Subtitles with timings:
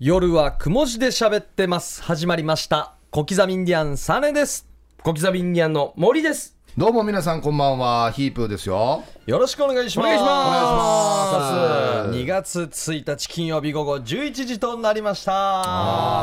[0.00, 2.04] 夜はくも字で喋ってます。
[2.04, 2.94] 始まりました。
[3.10, 4.64] 小刻みインディアンサネです。
[5.02, 6.56] 小刻みインディアンの森です。
[6.76, 10.06] どうも皆さんこんばんはヒープーですよよろしくお願いします。
[10.06, 15.34] お願いしますお願いします2月1日金曜日午後11時となりました。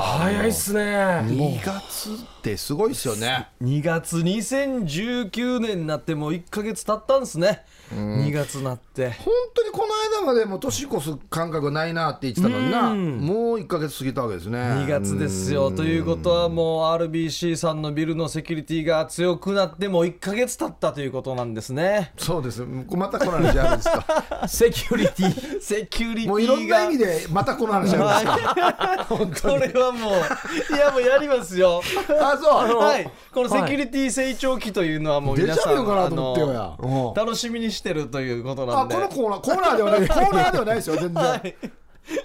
[0.02, 0.82] 早いっすね。
[1.28, 7.64] 2月ってすごいですよね2月2019年になってもう1ヶ月経ったんですね。
[7.94, 9.12] 2月になって。
[9.12, 22.14] 本当にこの間までもう年越す感覚ないなって言ってたのになもう1か月過ぎたわけですね2月ですよということはもう RBC さんのビルのセキュリティが強くなってもう1ヶ月経ったということなんですね。
[22.18, 24.48] そうですまたこの話あるんですか？
[24.48, 25.60] セキュリティ。
[25.62, 26.30] セキュリティが。
[26.32, 29.06] もういろんな意味でまたこの話あるんですか？
[29.50, 31.82] こにれはもういやもうやりますよ。
[32.22, 32.78] あそう。
[32.80, 36.62] はい、このセキュリティ成長期というのはもう皆さん、デジャビュかなと思ってよや。
[36.64, 36.90] あうん。
[36.90, 38.96] の楽しみにしてるということなあんで。
[38.96, 40.96] このコーナーコーナーではないコーナーではないですよ。
[41.02, 41.56] 全然、はい、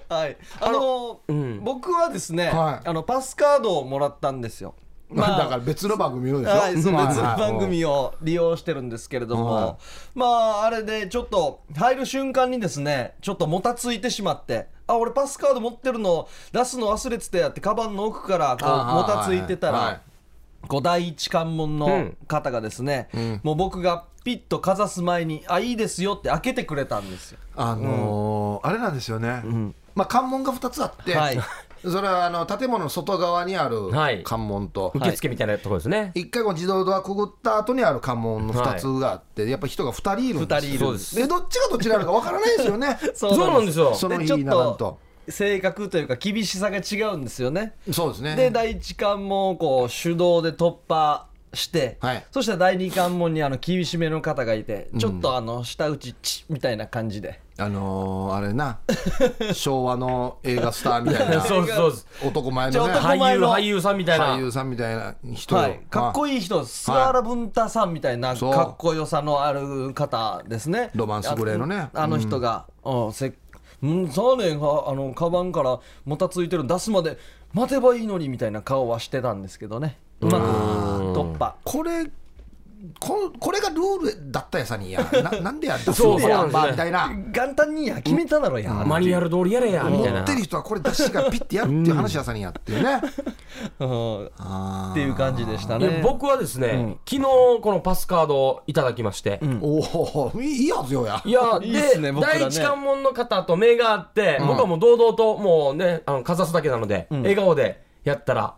[0.09, 1.20] はい、あの、
[1.62, 2.89] 僕はですね、はい。
[2.89, 4.75] あのパスカードをもらったんですよ。
[5.14, 9.77] まあ、だから別の番組のでしょ、はい、別のはい番組を利用してるんですけれども、は
[10.14, 19.86] まああれでちょっと入る瞬間にですねちょっともたついてしまってあ俺パスカード持ってるの出すの忘れてたやってカバンの奥からこうあもたついてたら、はい。
[19.86, 20.00] はい
[20.69, 23.08] こう第一関門の方がですね、
[23.42, 27.39] もう僕がピッとかざす前に「あいいですよ」って開けてくれたんですよ。
[27.56, 29.42] あのーあれなんですよね、
[29.95, 31.39] まあ、関門が2つあって、はい
[31.84, 34.23] それはあの建物の外側にあるはい。
[34.23, 36.12] 関門と、受付みたいなところですね。
[36.14, 42.98] 一回こう自動ドアくぐった後にある関門の2つがあって、やっぱ人が2人いるんです二人いるんでどっちがどっちなのかわからないですよね。
[43.14, 43.95] そ そうなんですよ。
[43.95, 44.98] その日でちょっにならんとと。
[45.28, 47.75] 性格というか厳しさが違うんですよね。
[47.92, 48.36] そうですね。
[48.36, 52.25] で第一関門をこう手動で突破して、はい。
[52.31, 58.79] そしたら第二関門にあの厳しめの方がいてちょっとあの舌打ちチッみたいな感じで、あのー、あれな。
[59.53, 61.41] 昭和の映画スターみたいな。
[61.45, 61.91] そうそう。
[61.91, 62.07] です。
[62.25, 62.95] 男前のね。
[62.95, 64.37] 俳優俳優さんみたいな。
[64.37, 65.57] 俳優さんみたいな人。
[65.57, 70.91] よ、はい、かっこいい人菅原文太さんみたいなかっこよさのある方ですね。
[70.95, 71.91] ロマンスグレーのね。
[71.95, 73.33] ああの人が「うん、せ
[73.83, 77.19] うんさあねんがあのカバンからもたついてるの出すまで
[77.53, 80.36] 待てばいいのに」みたいな顔はしてたんですけどねうまく
[81.19, 81.55] 突破。
[81.64, 82.11] これ
[82.98, 86.45] ここれがルールだったやさにやな なんでや出すそうのやそう。
[86.45, 87.11] なんばみたいな。
[87.11, 89.53] 元旦にや決めただろや、マニュアル通り。
[89.53, 90.33] やれや、みたいな持って。
[90.35, 93.01] る人はこれ出しがピッてやるっていう話やさにやっていうね。
[93.80, 94.30] うん。
[94.39, 96.01] あっていう感じでしたね。
[96.03, 101.20] 僕はですね、昨日このパスカードをいただきまして、おおいいはずよや。
[101.25, 102.41] いや、いいっすねで、僕らね。
[102.41, 108.55] 第一関門の方と目があって、僕はもう堂々と、もうね、あの、かざすだけなので、笑顔でやったら、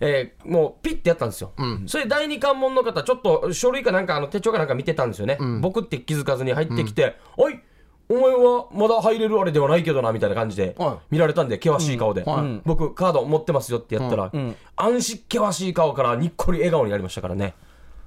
[0.00, 1.52] えーもうピッてやったんですよ。
[1.86, 5.38] それで第二関門の方、ちょっと書類かなんか、あの手帳かなんか見てたんですよね。
[5.60, 7.58] 僕って気づかずに入ってきて、おい
[8.08, 11.14] お前はまだ入れるあれではないけどな、みたいな感じではい。
[11.14, 12.60] 見られたんで、険しい顔で、はい。
[12.64, 14.30] 僕カード持ってますよってやったら、
[14.76, 17.54] 安心険しい顔からにっこり笑顔になりましたからね。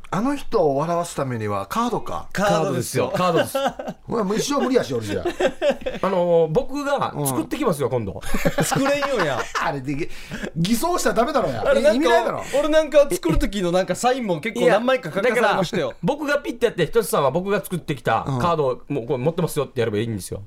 [0.09, 2.29] あの人を笑わすためにはカードか。
[2.31, 3.11] カードですよ。
[3.13, 3.57] カードです。
[4.07, 5.21] お前もう一生無理やし俺じゃ。
[6.01, 8.21] あのー僕が作ってきますよ、今度。
[8.63, 9.41] 作れんよや。
[9.61, 10.09] あれで
[10.55, 11.63] 偽装したらダメだろや。
[11.67, 12.39] あれなん意味ないだろ。
[12.39, 15.93] か俺なんか作る時のなんかサインも結構何枚か書かされましたよ。
[16.01, 20.43] 僕がピッてやって、ひとつさんは僕が作ってきたカードをもうこれ持ってますよってやればいいんですよ。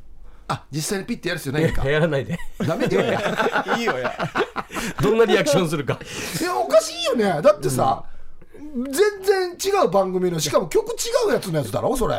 [0.49, 1.89] あ実際にピッてやる必要ないんか。
[1.89, 2.39] やらないで。
[2.67, 3.13] ダメだよ。
[3.13, 4.13] やいいよや。
[5.03, 5.99] どんなリアクションするか。
[6.41, 7.41] いやおかしいよね。
[7.43, 8.03] だってさ、
[8.75, 12.15] 全然違う番組のしかも曲違うやつのやつだろそれ。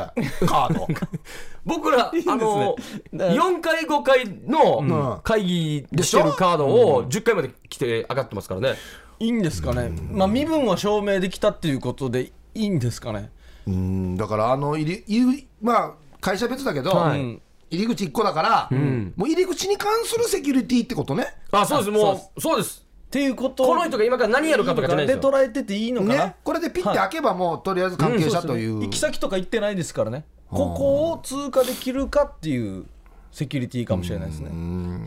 [0.46, 0.88] カード。
[1.66, 2.76] 僕ら、あの
[3.12, 8.76] ねー、4回5回の会議でしてるカードを10回まで来て上がってますからね。
[9.20, 9.92] いいんですかね。
[10.12, 13.32] まあ身分は証明できたっていうことでいいんですかね。
[13.68, 14.18] うん。
[14.18, 17.42] だからあの入り入りまあ会社別だけど、はい。
[17.72, 18.78] 入り口1個だから、
[19.16, 21.36] もう入り口に関するセキュリティってことね。
[21.52, 22.86] あ、そうです、もう、そうです。
[23.12, 25.22] っていうことこの人が今から何やるかとかじゃないですよ。
[25.22, 30.24] で捉えてていいのかな、ねこれでピッて開けばもうとりあえず関係者という,、行き先とか行ってないですからね。
[30.50, 32.86] ここを通過できるかっていう
[33.34, 34.50] セキュリティかもしれないですね。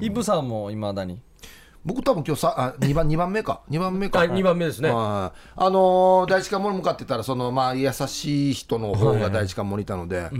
[0.02, 1.22] イブさんもいまだに。
[1.82, 3.62] 僕多分今日さあ2番二番目か。
[3.70, 4.90] 2番目か、はい二番目ですね。
[4.90, 5.38] はい。
[5.56, 9.86] あのー第一関門に向かってたらそのまあ優しい人の方が第一関門にい。
[9.86, 10.30] たので、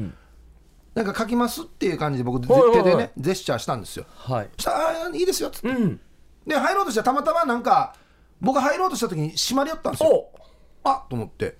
[0.94, 2.84] なんか書きますっていう感じで僕、はいはいはい。
[2.84, 4.04] 手でねジェスチャーしたんですよ。
[4.08, 4.48] はい。
[4.56, 6.00] そしたらいいですよっつって、うん。
[6.46, 7.94] で入ろうとしたらたまたまなんか
[8.40, 10.10] 僕が入ろうとした時に閉まりよったんですよ。
[10.10, 10.30] お
[10.84, 11.56] あと思って。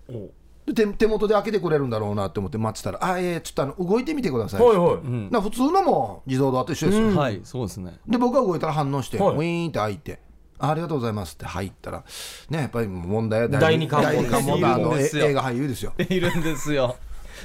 [0.67, 5.33] で手手元で開けてくれるんだろうなって思って待ってたら「あええちょっとあの動いてみてください」はいはい。
[5.33, 7.41] な普通のも自動ドアと一緒ですよ、はい。
[7.45, 7.99] そうですね。
[8.07, 9.37] で僕が動いたら反応して、はい。
[9.37, 10.21] ウィーンって開いて
[10.59, 12.05] あありがとうございますって入ったら
[12.49, 15.93] ねやっぱり問題は第二関門第二関門のあの映画俳優ですよ。
[15.99, 16.97] いるんですよ。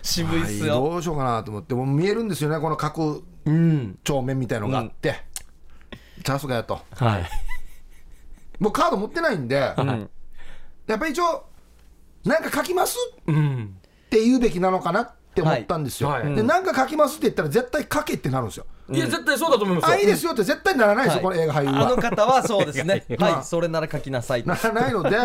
[0.01, 4.00] 渋いっすはいよどうしようかなと思ってもう見えるんですよねこの各うん。
[4.03, 5.15] 帳面みたいのがあって、
[6.24, 6.80] チャンスがやと。
[6.95, 7.30] はい。
[8.60, 11.45] もうカード持ってないんで、やっぱり一応
[12.25, 13.75] なんか書きますうん。
[14.07, 16.24] って言うべきなのかなって思ったんですよ、はい。
[16.24, 16.36] はい。
[16.36, 19.95] でなんか書きますって言ったら絶対書けってなるんですよ、いや絶対そうだと思いますよ。
[19.95, 21.38] あいいですよって絶対ならないですよ、はい。
[21.38, 23.06] この映画俳優あのは方はそうですね。
[23.18, 23.44] まあはい。
[23.45, 24.45] それなら書きなさい。
[24.45, 25.18] ならないので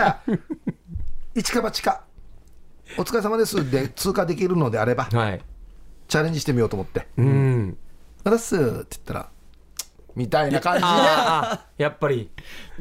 [1.35, 2.03] 一か八か
[2.99, 5.41] お疲れ様ですで通過できるのであればはい。
[6.07, 7.09] チャレンジしてみようと思って。
[7.17, 7.77] うん
[8.25, 9.29] 「あらっす」って言ったら
[10.17, 10.87] みたいな感じで。
[11.85, 12.31] やっぱり。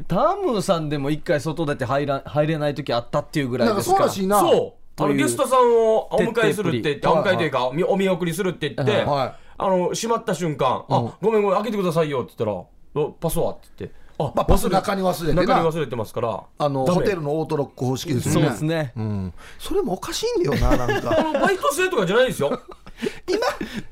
[0.08, 4.00] タムさんでも一回外出て入ら入れない時あったっていうぐらないですか？
[4.00, 4.40] らそうしいな。
[4.40, 4.72] そう。
[4.96, 12.48] あというのゲストさんをお迎えするって言ってお迎えというかみお見送りするって言ってはいあの閉まった瞬間「あごめんごめん開けてくださいよ」って言っ
[12.94, 15.42] たらお「パスは?」って言って「あまあパス中に忘れてな。
[15.42, 16.40] 中に忘れてますから。
[16.58, 18.40] あのホテルのオートロック方式ですよね。
[18.42, 18.92] そうですね。
[18.96, 22.60] うん、それもおかしいんだよななん あかのバイト生とかじゃないですよ
[23.28, 23.38] 今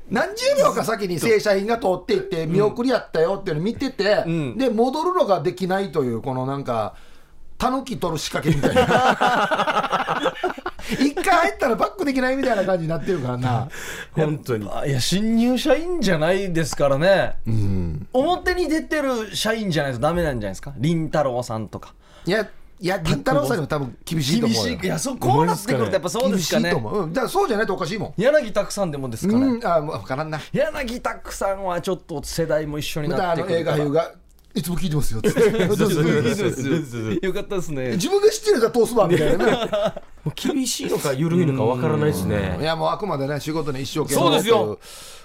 [0.09, 4.57] 何十秒か先に正社員が通っていって見送りやったよっていうの見てて、ん。
[4.57, 6.95] で戻るのができないというこのなんか
[7.57, 10.33] タヌキ取る仕掛けみたいな。
[10.99, 13.69] 一回入ったらバックできないみたいな感じになってるからな。
[14.13, 14.69] 本当に。
[14.71, 17.35] あいや新入社員じゃないですからね、
[18.13, 20.73] 表に出てる社員じゃないとダメなんじゃないですか？
[20.77, 21.93] 凛太郎さんとか。
[22.25, 22.47] いや
[22.83, 24.77] いや銀太郎さんにも多分厳しいと厳思うよ。
[24.77, 24.85] しい。
[24.85, 26.63] いやそこうなってくるとやっぱそうですかね。
[26.63, 28.13] 厳しいと思う、うん、だからそうじゃないとおかしいもん。
[28.17, 29.65] 柳拓さんでもですかね、うん。
[29.65, 30.41] あもう分からんな。
[30.51, 33.77] 柳拓さんはちょっと世代も一緒になってくるから。
[33.77, 34.11] 映画俳優が
[34.53, 35.21] いつも聞いてますよ
[37.21, 37.91] よかったですね。
[37.91, 39.95] 自分が知ってるやつは通すわみたいな
[40.35, 44.79] 厳しいのか緩いのかわからないですいねやもうあくまでね仕事に一生懸そう命ですよ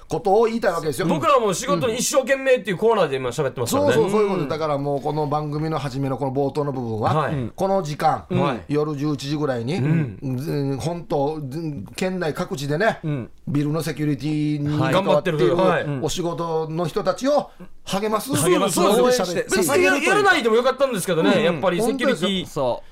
[0.09, 1.07] ことを言いたいわけですよ。
[1.07, 3.93] 僕らも仕事に一生懸命っていうコーナーで今喋ってますからね。
[3.93, 4.43] そうそうそういうこと。
[4.43, 7.53] でだからもうこの番組の初めのこの冒頭の部分は、はい。
[7.55, 8.73] この時間、はい。
[8.73, 10.79] 夜11時ぐらいに、うん。
[10.79, 13.01] 本当うん県内各地でね、
[13.47, 15.85] ビルのセキュリティに頑張ってるはい。
[16.03, 17.51] お仕事の人たちを
[17.85, 20.49] 励ます励ますそう応援してややらないで。
[20.49, 20.89] もよかったん。
[20.93, 22.83] ですけどね、やっぱりセキュリティそ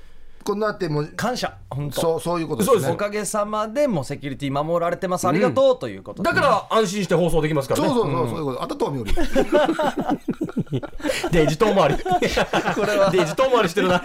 [0.47, 2.01] こんなってもうう感謝本当。
[2.01, 2.73] そうそういうことですね。
[2.75, 2.93] そうです。
[2.93, 5.27] おかげさまでもうセキュリティ守られてます。
[5.27, 6.29] ありがとうということで。
[6.31, 7.89] だから安心して放送できますからね。
[7.89, 8.63] そうそうそう、そういうこと。
[8.63, 9.13] あたとはみより
[11.31, 11.97] デジ遠回り。
[11.97, 13.11] これは。
[13.11, 14.03] デジ遠回りしてるな。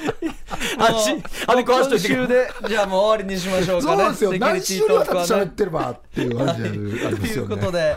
[0.78, 4.04] 安心あれ壊しといて週でじゃあもう終わりにしましょうかね。
[4.04, 4.34] そうですよ。
[4.40, 7.56] 何週にわたって喋ってればっていう感じでありというますよね。
[7.56, 7.96] ことで、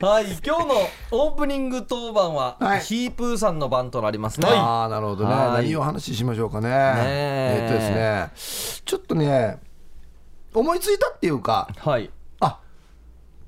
[0.00, 0.74] はい、今日の
[1.12, 2.80] オープニング当番は、はい。
[2.80, 4.48] ヒープーさんの番となりますね。
[4.50, 5.64] ああなるほどね、はい。
[5.64, 6.68] 何を話しましょうかね。
[6.70, 7.58] え。
[7.62, 8.80] えっとですね。
[8.84, 9.58] ちょっとね
[10.52, 12.10] 思いついたっていうかはい。
[12.40, 12.60] あ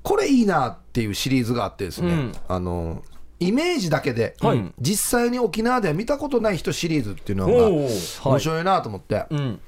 [0.03, 2.31] これいいなっていうシリーズがあってですね、うん。
[2.47, 3.03] あの
[3.39, 4.73] イメージだけで、はい。
[4.79, 7.67] 実際に沖縄では見たことない人シリーズっていうのが
[8.29, 9.59] 面白いなと思って、うん。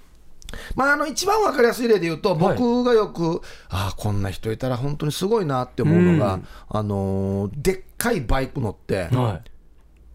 [0.76, 9.50] まあ、あの一番わかりやすい例で言うと、僕がよく、ああ、こんな人いたら本当にすごいなって思うのが、あのーでっかいバイク乗って、はい。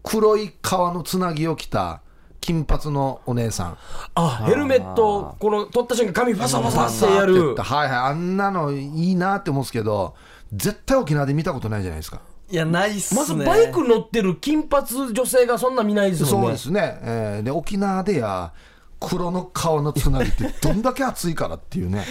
[0.03, 2.01] 黒い革のつなぎを着た
[2.41, 3.77] 金髪のお姉さん。
[4.13, 7.55] あヘルメットこの取った瞬間髪ファサファサってやる。
[7.55, 10.15] はいはい、あんなのいいなって思うんですけど、
[10.53, 12.21] 絶対沖縄で見たことないじゃないですか。
[12.55, 13.19] いや、ないっすね。
[13.19, 18.53] まずバイク乗ってる金髪女性がそんな見ないですもんねそうですね、えーで沖縄でや、
[18.99, 22.05] 黒の革のつなぎって どんだけ熱いからっていうね。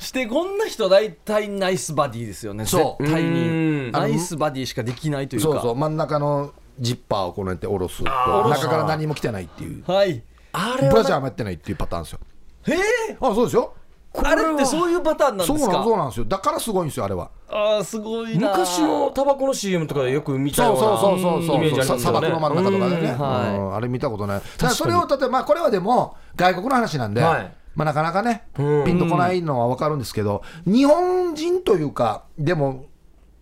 [0.00, 2.66] して、こんな人大体ナイスバディですよね。
[2.66, 3.40] そう絶対うに。
[3.88, 5.48] んナイスバディしかできないというか。
[5.48, 9.84] そうそう、真ん中のジッパーをこうやって下ろすと、中から何も着てないっていう。
[9.86, 10.24] はい。
[10.52, 12.18] あれはブラジャーもやってないっていうパターンですよ。
[12.66, 12.72] へ
[13.12, 13.16] え。
[13.20, 13.74] あ、そうですよ。
[14.16, 15.82] あれってそういうパターンなんですか？
[15.84, 16.24] そうなんですよ。
[16.26, 17.30] だからすごいんですよ、あれは。
[17.48, 18.50] ああ、すごいな。
[18.50, 21.96] 昔のタバコの CM とかでよく見たそうようなそうそうそうイメージありそう。
[21.96, 23.10] ますよね砂漠の真ん中とかでね。
[23.10, 24.42] うんはいうんあれ見たことない。
[24.58, 32.84] だそれを例えば、まあこれはでも外国の話なんで、はいまあなかなかね、うんピンとこないのはわかるんですけど、日本人というか、でも、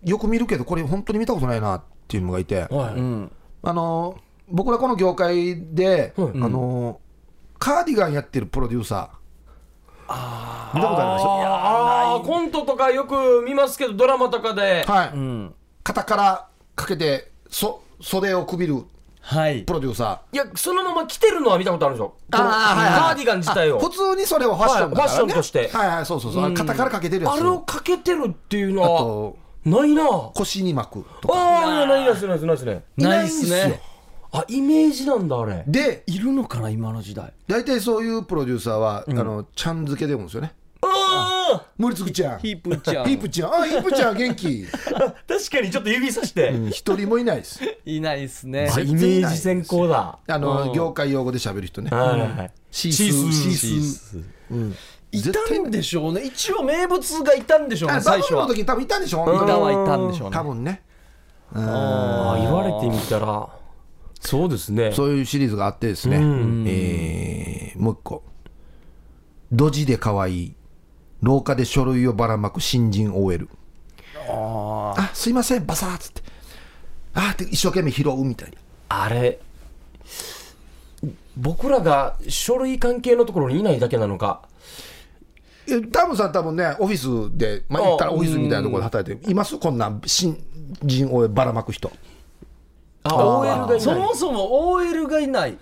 [0.03, 3.33] よく見るけど、これ本当に見たことないなっていうのがいて、はいうん。
[3.63, 4.17] あの、
[4.49, 6.99] 僕らこの業界で、はいあの、
[7.59, 9.09] カーディガンやってるプロデューサー、
[10.75, 11.25] 見たことあります？
[11.27, 12.27] あー。
[12.27, 14.85] コントとかよく見ますけどドラマとかで。
[14.87, 15.55] はい、うん。
[15.83, 18.85] 肩からかけてそ袖をくびる
[19.21, 19.63] はい。
[19.63, 19.73] プ。
[19.73, 23.79] ロデューサいやそのまま着てるのは見たことあるんですよーこのカーディガン自体を。
[23.79, 24.97] 普通にそれをファッションね。
[24.97, 25.69] はいファッションとして。
[25.69, 30.05] はいはいそうそうそう、肩からかけてるやつあれをかけてるっていうのあはとないな。
[30.05, 31.35] あ腰に巻くとか。
[31.37, 33.71] あーいやないですないですないですねないですね。
[33.71, 33.77] よ。
[34.35, 35.63] あイメージなんだあれ。
[35.67, 37.33] でいるのかな、今の時代。
[37.47, 40.55] 大体そういうプロデューサーは、あのちゃん付けで読むんですよね。
[40.85, 42.39] あ森つぐちゃん。
[42.39, 43.05] ヒープーちゃん。
[43.07, 43.55] ヒープちゃん。
[43.55, 44.67] あヒープちゃん元気。
[44.95, 44.99] あ
[45.29, 47.61] 確かにちょっと指さして、うん一人もいないです。
[47.85, 48.71] いないっすね。
[48.75, 50.19] あイメージ先行だ。
[50.27, 51.91] あの業界用語で喋る人ね。
[51.91, 52.51] はいはいはい。
[52.71, 53.07] シースー。
[53.07, 53.53] シースー。
[53.53, 54.25] シースー。
[54.51, 54.75] うん。
[55.13, 56.23] いたんでしょうね。
[56.23, 58.47] 一応名物がいたんでしょうね、最初は。
[58.47, 60.37] ブルの時に多分いたんでしょいたはいたんでしょうね。
[60.37, 60.83] 多分ね。
[61.55, 63.47] ああ言われてみたら
[64.23, 64.93] そうですね。
[64.93, 66.65] そういうシリーズがあってですね、うん。
[66.67, 68.23] えーもう一個。
[69.51, 70.55] ドジで可愛い
[71.21, 73.49] 廊下で書類をばらまく新人 OL
[74.29, 76.23] ああすいませんバサーっつって。
[77.15, 78.57] あーって一生懸命拾うみたいな
[78.89, 79.41] あれ
[81.37, 84.43] 僕らが書類関係のところにいないだけなのか？
[85.69, 89.59] えタムさん多分ねオフィスでまあ言ったらオフィスみたいなところで働いています？
[89.59, 90.43] こんな新
[90.83, 91.91] 人 OL ばらまく人。
[91.91, 91.93] あ
[93.05, 93.81] OL がいない。
[93.81, 95.59] そもそも OL がいない。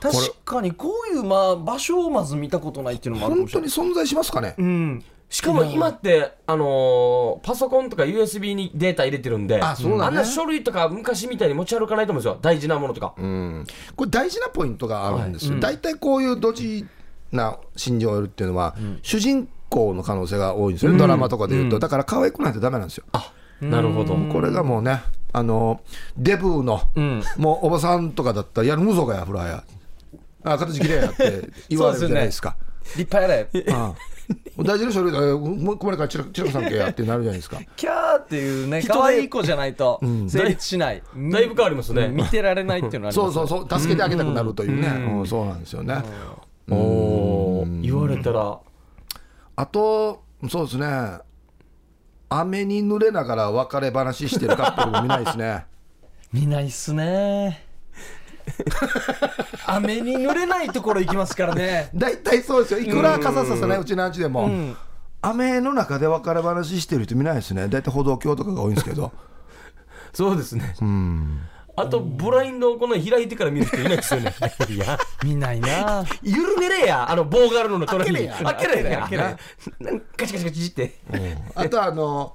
[0.00, 3.70] 確かにこういうまあ場所をまず見たことないっていうのもあるかも本しれない。
[3.70, 5.04] 当に存在しますかね、うん。
[5.28, 10.12] しかも今って、あのーパソコンとか USB にデータ入れてるんであそうだね。
[10.12, 12.38] んな書類とか昔みたいに持ち歩かないと思うんですよ。
[12.40, 13.66] 大事なものとか、うん。
[13.94, 16.86] これ大事なポイントがあるんですよ、はい大体こういうドジ
[17.30, 23.04] な新人 OL っていうのは、主人公の可能性が多いんですよね、ドラマとかでいうと、だから可愛くないとダメなんですよ、
[23.60, 24.16] なるほど。
[24.32, 25.80] これがもうねあの
[26.16, 27.22] デブーの、ん。
[27.36, 29.64] もうおばさんとかだったらやるむぞがやフラや
[30.44, 32.56] あ形きれいやって 言われるじゃないですか。
[32.96, 37.60] 立派やれああ大事な書類だえもう困るからちらちらこさんけやってなるじゃないですか。
[37.76, 42.08] キャーっていうね可愛い子じゃないと成立しない、だいぶ変わりますね。
[42.08, 43.80] 見てられないっていうのはありますそうそうそう。
[43.80, 45.26] 助けてあげたくなるというね、うん。
[45.26, 46.02] そうなんですよね、
[46.70, 48.58] おお言われたら。
[49.56, 50.86] あと、そうですね、
[52.32, 55.66] 雨に濡れながら別れ話してるカップルも見ないですね。
[56.32, 57.66] 見ないっすね。
[59.66, 61.90] 雨に濡れないところ行きますからね。
[61.92, 64.76] 大体そうですよ、いくら傘ささないうちのうちでも、ん。
[65.22, 69.10] 雨の中で別れ話してる人見ないですね、大体歩道橋とかが多いんですけど、
[70.14, 70.76] そうですね。
[70.80, 71.40] うん、
[71.76, 74.34] あとブラインドをこの開いてから見る人いないですよね。
[74.68, 76.04] いや見ないな。
[76.22, 79.00] 緩めれやあの棒があるのの隣に開けれや。
[79.00, 79.38] 開けれや。
[79.78, 80.98] なんかカチカチカチって。
[81.54, 82.34] あとあの、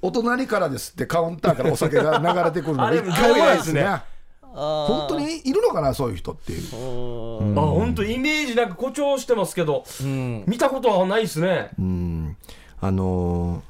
[0.00, 3.84] お隣からですって、カウンターからお酒が流れてくるのあれ一回もないですね。
[3.84, 6.52] あ本当にいるのかな、そういう人って。
[6.52, 7.58] いう。
[7.58, 10.44] あ本当イメージなんか誇張してますけどうん。
[10.46, 11.70] 見たことはないですね。
[11.78, 12.36] うん、
[12.80, 13.68] あのー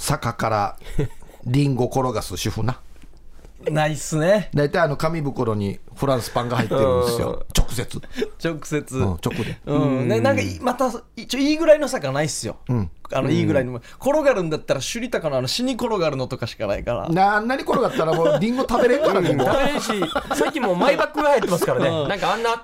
[0.00, 0.76] 坂から
[1.44, 2.80] リンゴ転がす主婦な。
[3.68, 4.50] ないっすね。
[4.54, 8.00] 大体あの紙袋にフランスパンが入ってるんですよ、直接、
[8.42, 8.96] 直接。
[8.96, 9.60] うん、直で。
[9.66, 12.90] うん、ね、なんかいまた一応いいぐらいの差がないっすよ、ん。
[13.12, 13.80] あのいいぐらいの。
[14.00, 17.08] 転がるんだったら首里高のあの死に転がるのとかしかないから。
[17.08, 19.92] なあんなに転がったらもうリンゴ食べれんからね、もう食べれんし
[20.34, 22.08] さっきもマイバッグが入ってますからね。
[22.08, 22.62] なんかあんな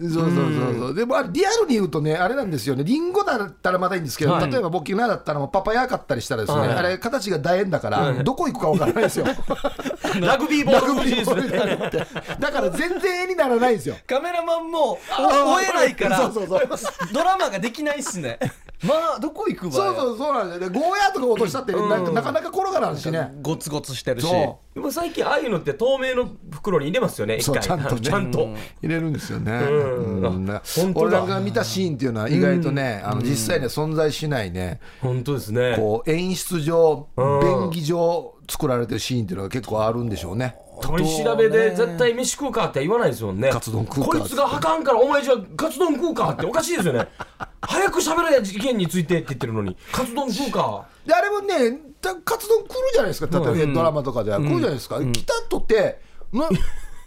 [0.00, 0.94] そうそうそうそう。
[0.94, 2.84] でもあれリアルに言うとねあれなんですよね。
[2.84, 4.50] リンゴだったらまだいいんですけど、はい。
[4.50, 6.68] 例えば僕ナだったらパパヤかったりしたらですね、はい。
[6.70, 9.26] あれ形が楕円だから、どこ行くかわからないですよ。
[10.20, 11.24] ラグビーボール欲しいで。
[11.24, 12.06] すね
[12.38, 13.96] だから全然絵にならないんですよ。
[14.06, 16.68] カメラマンもあ追えないからそうそうそう。
[17.12, 18.38] ドラマができないっすね
[18.82, 20.70] まあどこ行くばそうそうそうなんですよ。
[20.70, 23.34] でゴーヤーとか落としたってなんかなかなか転がらんしね。
[23.42, 24.26] ゴツゴツしてるし。
[24.26, 27.62] そでも最近ああいうのって透明の袋に入れますよね一回。
[27.62, 28.00] そうちゃんとね。
[28.00, 28.48] ちゃんと。
[28.82, 29.52] 入れるんですよね。
[29.52, 30.60] うん。
[30.94, 35.74] 俺なんか見たシーンっていうのは意外とね、あの実際には存在しないね、本当ですね。
[35.76, 37.40] こう演出上、うん。
[37.40, 40.56] 便宜上作られてるシーンっていうのが結構あるんでしょうね。
[40.80, 43.50] 取り調べで絶対飯食うかって言わないですもんね。
[43.50, 47.08] カツ丼食うかこいつがはかんからお前じゃあカツ丼食うかっておかしいですよね。
[47.62, 49.76] 早く喋れや事件についてって言ってるのに。
[49.92, 50.86] カツ丼食うか。
[51.06, 54.38] であれもね、たカツ丼来るじゃないですか、例えばドラマとかでは。
[54.38, 56.00] 来るじゃないですか、来たとって、
[56.32, 56.48] な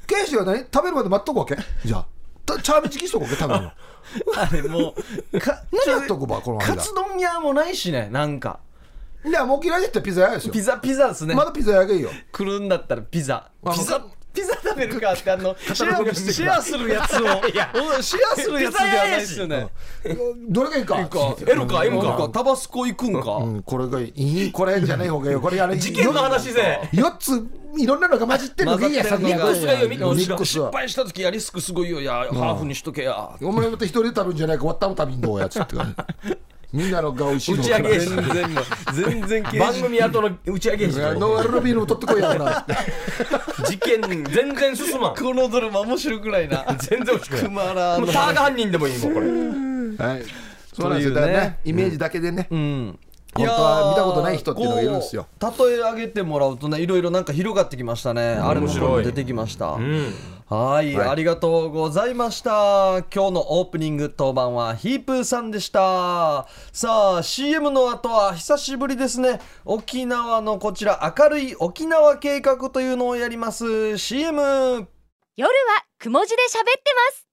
[0.07, 0.59] 刑事が何？
[0.71, 1.57] 食べるまで待っとくわけ？
[1.85, 2.05] じゃあ、
[2.45, 3.71] たチャーミチキしとくわけ、食べるの。
[4.35, 4.93] あれも
[5.31, 6.75] うか何やっとくば、この間。
[6.75, 8.59] カツ丼屋もないしねなんか
[9.25, 10.53] いや、もう嫌いだったらピザ屋ですよ。
[10.53, 10.61] ピ。
[10.61, 11.33] ザピザですね。
[11.35, 12.09] まだピザ屋がいいよ。
[12.31, 13.49] 来るんだったらピザ。
[13.65, 14.01] あピザ
[14.33, 17.17] ピザ食べるかってあの シェシェアするやつを。
[17.95, 19.67] うんシェアするやつではないですよね。
[20.49, 20.97] どれがいいか。
[21.45, 21.85] L か。
[21.85, 22.17] M か。
[22.17, 22.31] なん。
[22.31, 23.31] タバスコ行くんか？
[23.35, 24.43] うん、これがいい？
[24.43, 25.39] いいこれじゃない方がいいよ。
[25.39, 27.45] これあれ、 事件の話で4つ
[27.77, 28.77] いろんなのが混じってるの。
[28.79, 29.45] がいいや混ざってるのが。
[29.45, 32.01] ミックスがいいよミックス失敗した時やリスクすごいよ。
[32.01, 33.29] やハーフにしとけや。
[33.39, 34.65] お前また一人で食べるんじゃないか。
[34.65, 35.75] 割ったの食べんどうやつって
[36.73, 38.63] みんなのが美味しいの打ち上げ全然もう
[38.93, 42.65] 全然刑番事組後の打ち上げノンアルのビールも取ってこいやろな。
[43.67, 45.15] 事件全然進まん。
[45.15, 46.65] このドラマ面白くないな。
[46.79, 47.43] 全然欲しくない。
[48.01, 49.27] もうターが犯人でもいいもんこれ。
[50.07, 50.23] はい。
[50.73, 51.59] そうなんですよというねね。
[51.63, 52.47] イメージだけでね。
[52.49, 52.99] うん。
[53.35, 55.27] 本当は見たことない人っていうのがいるんですよ。
[55.41, 58.33] 例え上げてもらうとねいろいろなんか広がってきましたね。
[58.33, 58.67] あれも
[59.01, 59.73] 出てきました。
[59.73, 60.13] うん
[60.49, 61.09] はい、はい。
[61.09, 63.03] ありがとうございました。
[63.13, 66.47] 今日のオープニング当番はヒープーさんでした。
[66.71, 69.39] さあ CM の後は久しぶりですね。
[69.63, 73.97] 沖縄のこちら明るい沖縄計画というのをやります。
[73.97, 77.27] CM 夜はくも字で喋ってます。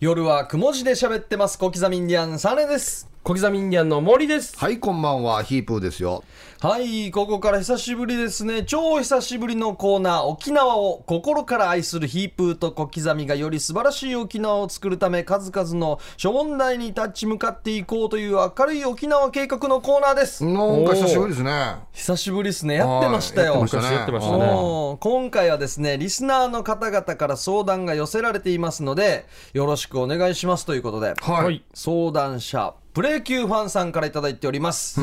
[0.00, 1.58] 夜はくも字で喋ってます。
[1.58, 4.58] 小刻みインディアンサネです小刻みインディアンの森です。
[4.58, 6.24] はいこんばんはヒープーですよ
[6.62, 8.64] はい、ここから久しぶりですね。
[8.64, 20.42] 超久しぶりのコーナー、沖縄を心から愛するヒープーと小刻みがより素晴らしい沖縄を作るため、数々の諸問題に立ち向かっていこうという明るい沖縄計画のコーナーです。
[20.46, 22.76] なんか久しぶりですね久しぶりですね。
[22.76, 23.52] やってましたよ。
[23.52, 35.00] はいやってましたねやってましたねおー今回はですね、リスナーの方々から相談が寄せられていますので、よろしくお願いしますということで、はい、はい相談者プロ野球ファンさんからいただいております、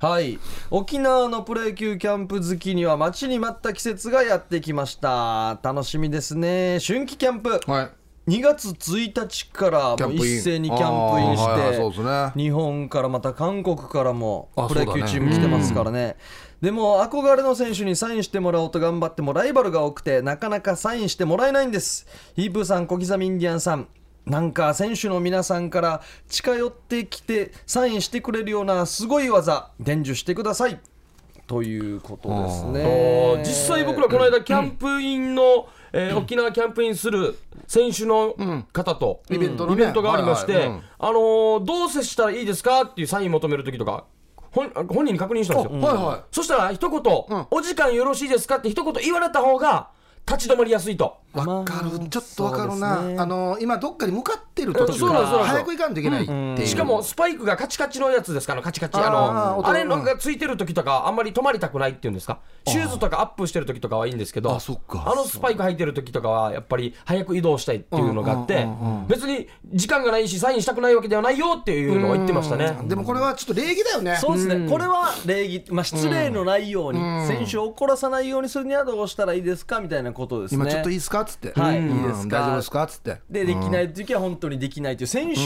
[0.00, 0.38] はい。
[0.70, 5.60] 沖縄のプロ野球キャンプ好きには待ちに待った季節がやってきました。
[5.62, 6.78] 楽しみですね。
[6.84, 7.60] 春季キャンプ。
[7.66, 7.90] はい。
[8.28, 16.16] 2月1日からもう一斉にキャンプインして、日本からまた韓国からもあプロ野球チーム来てますからね。
[16.60, 22.06] でも憧れの選手にサインしてもらおうと頑張ってもライバルが多くてなかなかサインしてもらえないんです。
[22.34, 23.86] ヒープーさん小刻みインディアンさん
[24.26, 30.80] なんか選手の皆さんから近寄ってきてサインしてくれるようなすごい技伝授してください。
[31.46, 38.34] ということですあねー実際僕らこの間キャンプインの、えー沖縄キャンプインする選手の
[38.72, 39.82] 方と、イベントのね。
[39.82, 40.82] イベントがありまして、はいはいうん。
[40.98, 44.04] あのーどう接したらいいですかっていうサイン求める時とか
[44.50, 46.20] 本本人に確認したんですよ、はいはい。
[46.32, 47.00] そしたら一言、
[47.50, 49.90] お時間よろしいですか?」って一言言われた方が
[50.26, 51.18] 立ち止まりやすいと。
[51.44, 55.54] わかる、まあちょっとわかるな、あの今どっかに向かってる途中うんそうなんですそうなんです。
[55.56, 58.54] 早く行かんといけないっていう、しかもスパイクがカチカチのやつですか？
[58.54, 58.98] らカチカチ。
[58.98, 59.10] あ
[59.62, 62.40] のれのがついてる時とかあんまり止まりたくないっていうんですか？
[62.66, 68.66] シューズとかアップしてる時とかはいいんですけどあのスパイク履いてる時とかはやっぱり早く移動したいっていうのがあって
[69.08, 72.76] 別に時間がないしサインしたくないわけではないよっていうのを言ってましたね。
[72.84, 74.16] でもこれはちょっと礼儀だよね。
[74.16, 79.80] そうですね、これは礼儀、まあ、失礼のないように、選手を怒らさないようにするにはどうしたらいいですか？
[79.80, 80.62] みたいなことですね。
[80.62, 81.25] 今ちょっといいですか？
[81.26, 81.78] っつって、はい。
[81.78, 81.96] うん。
[81.98, 82.38] いいですか？
[82.38, 82.82] 大丈夫ですか？
[82.84, 83.20] っつって。
[83.28, 85.06] でできない時は本当にできないという。
[85.08, 85.38] 選手、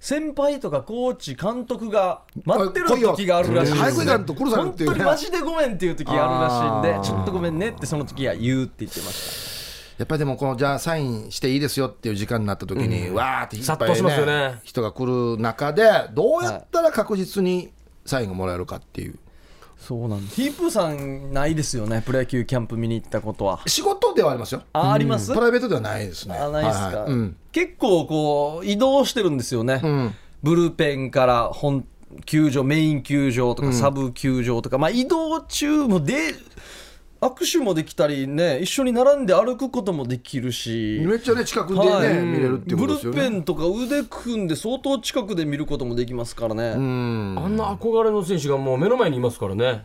[0.00, 4.94] 先輩とかコーチ監督が待ってる時があるらしいです、うん早く行かんと殺されるっていうね。
[4.94, 9.50] 本当にマジでごめんっていう時があるらしいんでちょっとごめんねってその時は言うって言ってまし
[9.98, 15.04] やっぱりでもこのじゃあサインしていいですよっていう時間になった時に、わーっていっぱい、ね人が来
[15.36, 17.70] る中でどうやったら確実に
[18.06, 19.18] サインがもらえるかっていう、た
[19.80, 20.36] そうなんです。
[20.36, 23.60] ヒープーさんないですよねプロ野球キャンプ見に行ったことは。
[23.66, 24.62] 仕事ではありますよ。
[24.72, 26.36] ああります、プライベートではないですね。
[26.36, 27.12] あないですか、はいはい。
[27.12, 27.36] うん。
[27.50, 30.14] 結構こう移動してるんですよね、ん。
[30.42, 31.84] ブルペンから本
[32.26, 36.34] 球場メイン球場とかサブ球場とか、まあ移動中もで
[37.20, 41.02] 握手もできたりね一緒に並んで歩くこともできるし。
[41.06, 42.14] めっちゃね近くでね、はい。
[42.24, 43.20] 見れるってことですよね。
[43.20, 47.36] ペンとか腕組んで相当近くで見ることもできますからね、うん。
[47.38, 49.64] あんな憧れの選手がもう目の前にいますからね。
[49.64, 49.82] だか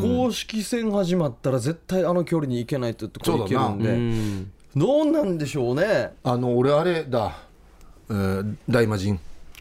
[0.00, 6.14] 公式戦始まったら絶対あの距離に行けないととこ行けるんうでんどうなんでしょうね。
[6.24, 7.36] あの俺あれだ、
[8.10, 9.18] えー大魔神。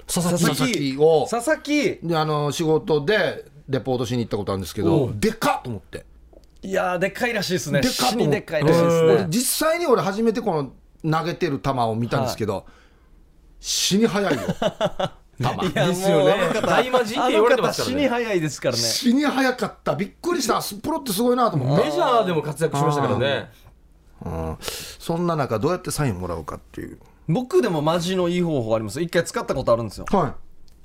[0.07, 0.97] 佐々木。
[0.97, 1.27] を。
[1.29, 1.99] 佐々木。
[2.01, 5.13] であの仕事でレポートしに行ったことあるんですけおどう。
[5.19, 6.05] でかっと思って
[6.63, 7.81] いやーでっかいらしいですね。
[7.81, 10.71] でっかでっかいらしいです俺ね実際に俺初めてこ
[11.03, 12.65] の投げてる球を見たんですけど、
[13.59, 14.41] 死に速いよ。
[15.41, 15.73] 球。
[15.73, 16.61] ですよね。
[16.61, 17.99] 大魔神って言われてますからね。
[17.99, 19.95] 死に早いですからね死に速かった。
[19.95, 20.61] びっくりした。
[20.81, 23.49] プロってすごいなと思って、メジャーでも活躍しましたからね。
[24.23, 26.99] うん、そんな中どうやってサインもらうかっていう。
[27.27, 29.01] 僕でもマジのいい方法あります。
[29.01, 30.05] 一回使ったことあるんですよ。
[30.11, 30.35] は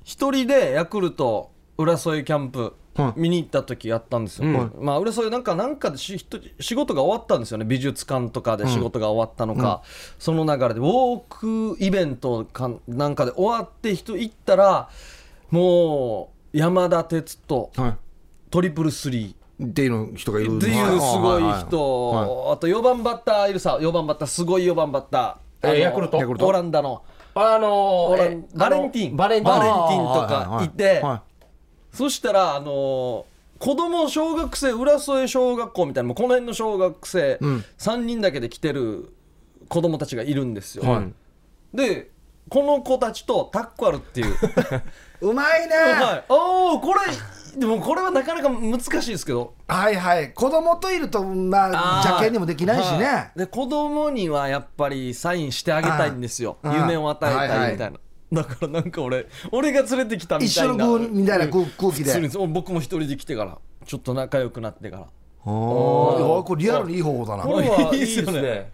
[0.04, 2.72] 一人でヤクルト浦添キャンプはい
[3.16, 4.72] 見に行った時やったんですよ、うん。
[4.80, 7.64] まあ浦添なんかなんかでし人仕事が終わったんですよね。
[7.64, 9.82] 美術館とかで仕事が終わったのか、
[10.18, 10.80] その流れで。
[10.80, 14.88] ウォークイベントかなんかで終わって人行ったら
[15.50, 17.96] もう山田哲人い、は
[18.50, 19.28] トリプルスリー。
[19.28, 23.78] い、っていうの人がいるっていうすごいは人、はあと4番バッターいるさ。
[23.80, 26.18] 4番バッターすごい4番バッター、えーヤクルト。
[26.18, 27.02] オランダの。
[27.34, 29.16] あのオランえバレンティン。
[29.16, 31.22] バレンティンとかはいはいはいいては
[31.96, 37.64] そしたらあのー子供小学生浦添小学校みたいなもうこの辺の小学生、うん。
[37.78, 39.12] 3人だけで来てる
[39.68, 41.12] 子供たちがいるんですよ、はい。
[41.74, 42.10] で
[42.48, 44.34] この子たちとタックあるっていう。
[44.34, 44.36] い
[45.22, 47.00] うまいね、はい、おおこれ
[47.58, 49.54] でもこれはなかなか難しいですけど。
[49.66, 50.32] はいはい。
[50.32, 53.38] 子供といるとまあ邪険にもできないしね、はい。
[53.38, 56.58] で子供にはやっぱりサインしてあげたいんですよ。
[56.62, 57.98] 夢を与えたいみたいな、
[58.32, 60.74] だからなんか俺俺が連れてきたみ一たいな。
[60.74, 62.04] 緒の空みたいな空空気で。
[62.04, 63.58] 普通にそう僕も一人で来てから。
[63.86, 65.06] ちょっと仲良くなってから。
[65.44, 66.18] おー。
[66.18, 67.44] いやこれリアルにいい方法だな。
[67.44, 68.42] これはいいですいいっすよね。
[68.42, 68.72] ね。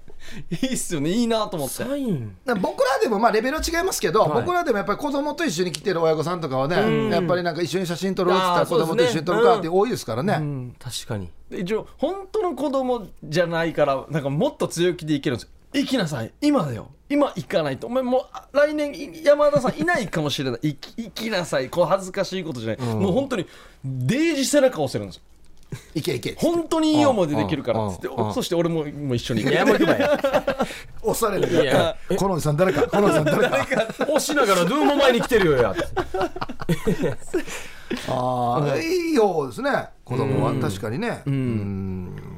[0.51, 1.11] いいっすよね。
[1.11, 1.85] いいなと思って。
[1.85, 2.37] サイン。
[2.47, 4.43] 僕らでもまあレベルは違いますけど、はい。
[4.43, 10.73] 僕らでもやっぱり子供と一緒に来てる親御さんとかはね、やっぱりなんか一緒に写真撮ろうって言ったら子供と一緒に撮るかって多いですからね。
[10.79, 11.29] 確かに。
[11.51, 16.33] で一応本当の子供じゃないからなんかもっと強気でいけるんですよ行きなさい。
[16.41, 16.89] 今だよ。
[17.09, 17.87] 今行かないと。
[17.87, 20.61] お前もうあ来年い山田さんいないかもしれない。
[20.75, 21.69] 行き行きなさい。
[21.69, 23.47] こう恥ずかしいことじゃない、もう本当に
[23.85, 25.17] デージ背中を押せるんです。
[25.17, 25.23] よ
[25.95, 26.35] いけいけ。
[26.39, 27.87] 本当にいい思い出できるから。
[27.87, 28.27] っつってうん。
[28.27, 29.53] うんそして俺ももう一緒に行く。
[29.53, 30.19] いやばや
[31.03, 32.83] 押されるいやこのおじさん誰か。
[32.87, 33.65] このおじさん誰か。
[34.01, 35.75] 押しながらドゥーも前に来てるよや
[38.09, 39.71] ああいいようですね。
[40.05, 40.55] 子供は。
[40.55, 41.23] 確かにね。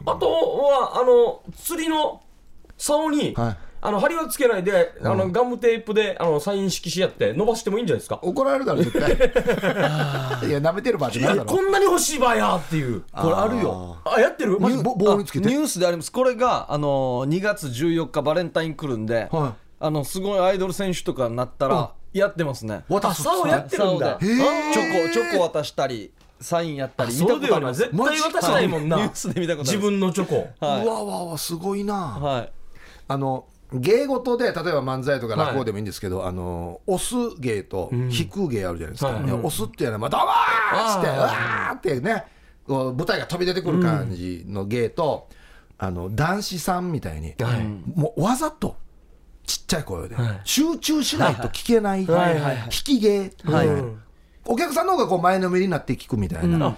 [0.07, 2.21] あとはあの釣りの
[2.85, 3.57] 竿に、はい。
[3.87, 8.19] あの針はつけないで、あのガムテープであのサイン色紙やって伸ばしてもいいんじゃないですか？
[8.23, 9.11] 怒られるだろ絶対。
[10.49, 11.51] いや舐めてる場合じゃないだろ。
[11.51, 13.03] こんなに欲しいばやっていう。
[13.15, 13.99] これあるよ。
[14.07, 14.59] あやってる？
[14.59, 15.49] マジ棒棒につけて。
[15.49, 16.11] あニュースであります。
[16.11, 19.53] これがあの2月14日バレンタイン来るんで、はい。
[19.81, 22.85] あのすごいアイドル選手とかになったらやってますね。
[22.89, 24.17] 渡す竿やってるんだ。
[24.19, 27.83] チョコチョコ渡したりサインやったり見たことあります。
[27.83, 30.49] な絶対渡しないもんな、ニュースで見たことあ自る分のチョコ。
[30.67, 30.87] はい。
[30.87, 31.95] うわわわすごいな。
[31.95, 32.53] はい
[33.09, 39.25] あの芸事で例えば漫才とか落語でもいいんですけど、あの押す芸と引く芸あるじゃないですか、はい。
[39.25, 40.93] いや押すっていうのはまあどうもー。
[40.93, 42.25] っつってうわーってね
[42.67, 45.29] こう舞台が飛び出てくる感じの芸と、
[45.77, 47.65] あの男子さんみたいに、はい。
[47.99, 48.77] もうわざと
[49.47, 50.41] ちっちゃい声で、はい。
[50.45, 52.41] 集中しないと聞けない、はい。
[52.41, 52.57] はい。
[52.67, 53.71] 引き芸、はいう。
[53.71, 54.01] ん
[54.47, 56.77] お客さんの方がこう前のめりになって聞くみたいな。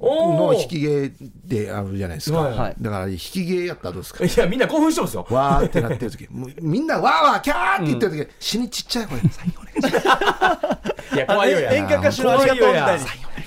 [0.00, 1.12] おおの引き芸
[1.44, 2.76] であるじゃないですか、はいはい。
[2.80, 4.24] だから引き芸やったらどうですか？
[4.24, 5.26] いやみんな興奮してますよ。
[5.30, 6.28] わーってなってる時。
[6.30, 10.60] もうみんなわーわーキャーって言ってる時、死にちっちゃい声で「サインお願いしま
[11.10, 11.72] すいや怖いよや。
[11.74, 13.00] 演歌歌手のありがとうみたい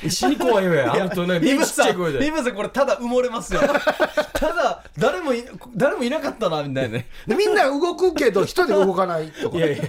[0.04, 0.12] に。
[0.12, 0.94] 死に怖いよや。
[0.94, 3.62] あの人ねちっリブさんちゃい声でリブさんこれただ埋もれますよ。
[4.34, 6.98] ただ誰もい誰もいなかったなみたいな。
[6.98, 9.58] ね」でみんな動くけど一人で動かないとか。
[9.58, 9.84] いやいや。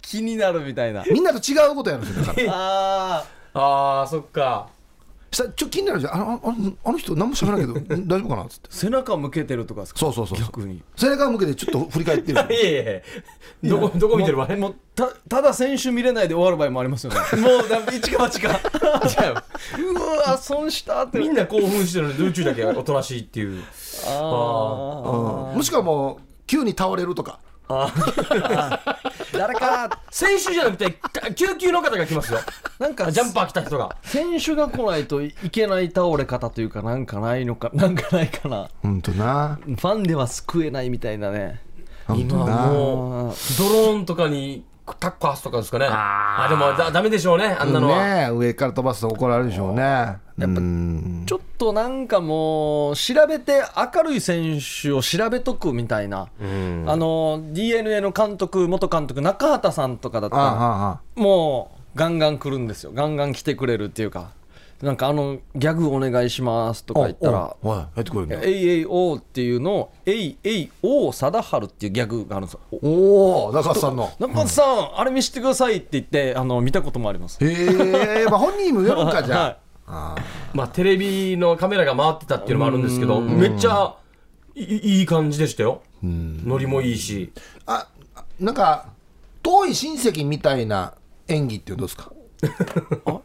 [0.00, 1.04] 気になるみたいな。
[1.10, 2.52] みんなと違うことやるんですよだから。
[2.54, 3.24] あ
[3.54, 4.68] あーそっか
[5.32, 6.14] したらちょっと気になるじゃん。
[6.14, 8.68] あのあのあの人何もしゃべらないけどん 大丈夫かなっつって。
[8.68, 10.00] ー背中向けてるとかですか？
[10.00, 10.46] そうそうそうそう。
[10.46, 10.82] 逆に。
[10.96, 12.38] 背中向けてちょっと振り返ってる。
[12.54, 13.00] いやいやいや。
[13.70, 17.18] どこどこ見てる場合もうたただ選手見れないで終わる場合もありますよね。
[17.40, 18.60] もうだ一か八か。
[19.08, 19.44] じゃあ
[19.78, 21.18] うわ損したって。
[21.18, 23.62] みんな興奮してるのに宇宙だけおとなしいっていう。
[24.06, 25.52] あうん。
[25.52, 27.38] ーもしくはもう急に倒れるとか
[29.32, 30.98] 誰か選手じゃなくて
[31.34, 32.40] 救急の方が来ますよ。
[32.78, 33.96] なんかジャンパー来た人が。
[34.02, 38.68] 選手が来ないといけない倒れ方というかなんかないのか なんかないかな。
[38.82, 39.58] ほんとな。
[39.64, 41.60] ファンでは救えないみたいなね。
[42.08, 44.64] 今もうドローンとかに
[44.98, 45.86] タッコハスとかですかね。
[45.88, 50.16] あでもだダメでしょうねあんなのは、ね上から飛ばすと怒られるでしょうね。
[50.38, 51.24] うん。
[51.26, 53.62] ちょっとなんかもう調べて
[53.94, 62.90] 明るい選手を調べとくみたいな、あの d n a の監督元監督中畑さんとかだったらああああもうガンガン来るんですよ。
[62.92, 64.30] ガンガン来てくれるっていうか
[64.82, 72.60] なんかあのギャグお願いしますとか言ったらはいやってくれるんだ AAO っていうのを AAO 貞治っていうギャグがあるんですよ。
[72.82, 74.10] おお中田さんの。
[74.18, 77.38] 中畑さん、あれ見せてくださいって言ってあの見たこともあります。
[77.44, 79.56] へえまあ本人も読むかじゃあ、 はい。
[79.86, 80.16] あ
[80.52, 83.94] まあテレビのカメラが回ってたっていうのもあるんですけどめっちゃ
[84.56, 85.82] いいい感じでしたよ。
[86.02, 87.30] ノリもいいし。
[87.66, 88.86] ああなんか
[89.44, 90.94] 遠い親戚みたいな
[91.28, 92.12] 演技ってどうですか？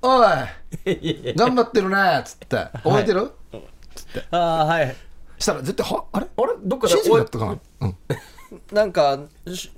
[0.00, 3.62] おい頑張ってるね」っつって「覚えてる、はい、
[3.94, 4.96] つってああはい。
[5.38, 6.26] したら絶対はあれ？
[6.36, 6.52] あれ？
[6.62, 7.96] どっかでったかな、うん、
[8.72, 9.20] なんか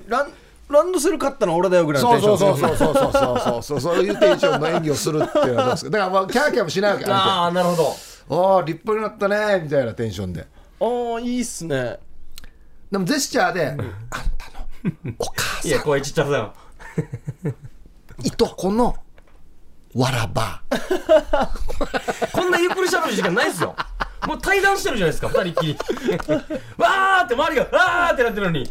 [0.08, 0.32] ラン
[0.70, 3.80] ランドセル買ったの俺だよぐらいのテンションそうそうそうそうそうそう。
[3.80, 7.76] そういうテンションの演技をするっていうのはだからまあキャーキャーもしないわけああなるほ
[8.28, 8.52] ど。
[8.54, 10.46] ああ立派になったねみたいなテンションで。
[10.80, 11.98] ああいいっすね。
[12.90, 16.54] でもジェスチャーで「あんたのお母さん」いや声ちっちゃさよ。
[18.22, 18.96] いとこの
[19.94, 20.62] わらば。
[22.32, 23.74] こんなゆっくりしゃべる時間ないですよ。
[24.26, 25.78] もう対談してるじゃないですか二人っきり。
[26.78, 28.70] わーって周りがわーってなってるのに。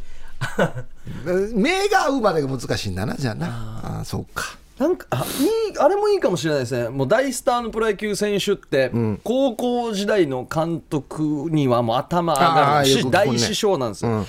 [1.53, 3.47] 目が合うまでが難しいんだなじゃあな。
[3.47, 4.57] ああそうか。
[4.77, 6.87] なんかあいいあれもいいかもしれないですね。
[6.87, 8.91] もう大スターのプロ野球選手って、
[9.25, 14.25] 高校時代の監督にはもう頭上あがるし、大師匠なんですよ、うん。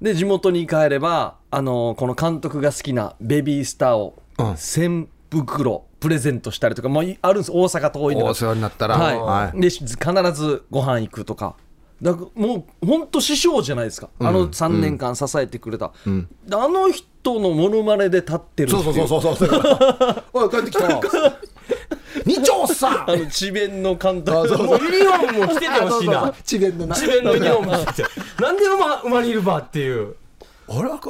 [0.00, 4.46] で地元に帰ればあのこの監督が好きなベビースターをうん。
[4.54, 8.24] 1000袋プレゼントしたりとか、まあ、いあるんです大阪遠いの。
[8.24, 8.98] がお世話になったら。
[8.98, 9.18] はい。
[9.18, 9.60] はい。
[9.60, 9.96] で必
[10.34, 11.54] ずご飯行くとか。
[12.02, 20.24] だからもう本当師匠じゃないですか、あの3年間支えてくれた、あの人のモノマネで立ってるっていそうそうそうそうそう。
[20.32, 20.90] おい帰ってきた。
[20.90, 21.00] よ
[22.26, 23.10] 二丁さん。
[23.10, 24.36] あの智弁の監督。
[24.36, 24.78] あそうもう。
[24.82, 26.34] ユニフォームも着ててほしいな。
[26.44, 26.96] 智弁のな。
[26.96, 27.86] 智弁のユニフォーム。
[27.86, 28.08] 着てて
[28.42, 30.16] なんで馬馬にいるばっていう
[30.68, 30.78] あれ？
[30.78, 30.90] あれ？
[30.90, 31.00] あれ？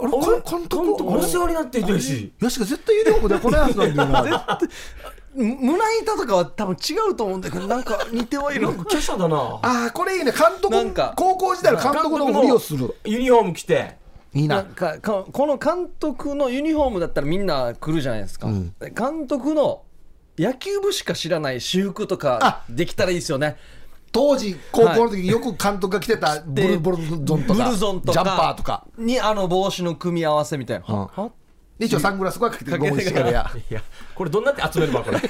[0.42, 2.26] 監督監督お世話になっていてほし。
[2.26, 4.58] いよしか絶対ユニフォームでこのやつなんだよな
[5.34, 8.62] む胸板とかは多分違うと思うんだけどなんか似てはいる。
[8.62, 9.36] なんか華奢だな。
[9.36, 10.32] ああこれいいね。
[10.32, 12.94] 監督なんか高校時代の監督のふりをする。
[13.04, 13.96] ユニフォーム着て。
[14.34, 14.56] いいな。
[14.56, 18.74] なんかかこの監督のユニフォームだったらみんな来るじゃないですか、ん。
[18.80, 19.82] 監督の
[20.38, 23.56] 野球部しか知らない私服とかあできたらいいですよね
[24.12, 28.86] 当時高校の時よく監督が着てたブでルブルゾンとブかジャンパーとか。
[28.98, 31.32] にあの帽子の組み合わせみたいな、うん。
[31.78, 33.82] 一応サングラスとかかけてゴやいや
[34.14, 35.18] これどんなって集めるわこれ。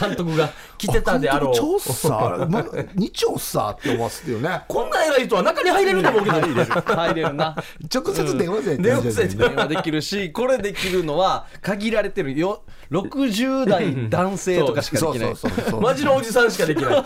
[0.00, 1.54] 監督が着てたであろう。
[1.54, 4.62] 超さ、ま、日曜さって思わせてよね。
[4.66, 7.54] こんな偉い人は中に入れると思うけど入れるな。
[7.94, 15.34] 直接電話で電話で電話できるしこれできるのは限られてるよ60代男性とかしかできない。
[15.80, 17.04] マジのおじさんしかできない。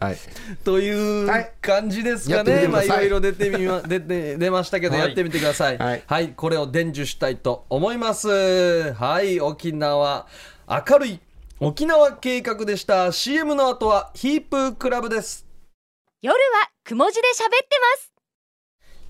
[0.00, 0.16] はい。
[0.64, 5.06] というはい感じですかやってみね、まあいろいろ出てみま 出て出ましたけど、はい。
[5.06, 5.78] やってみてください。
[5.78, 6.02] はい。
[6.06, 8.92] はい、これを伝授したいと思います。
[8.94, 10.26] はい、沖縄。
[10.68, 11.20] 明るい
[11.60, 13.12] 沖縄計画でした。
[13.12, 15.46] CM の後はヒープークラブです。
[16.22, 18.12] 夜はくも字で喋ってます。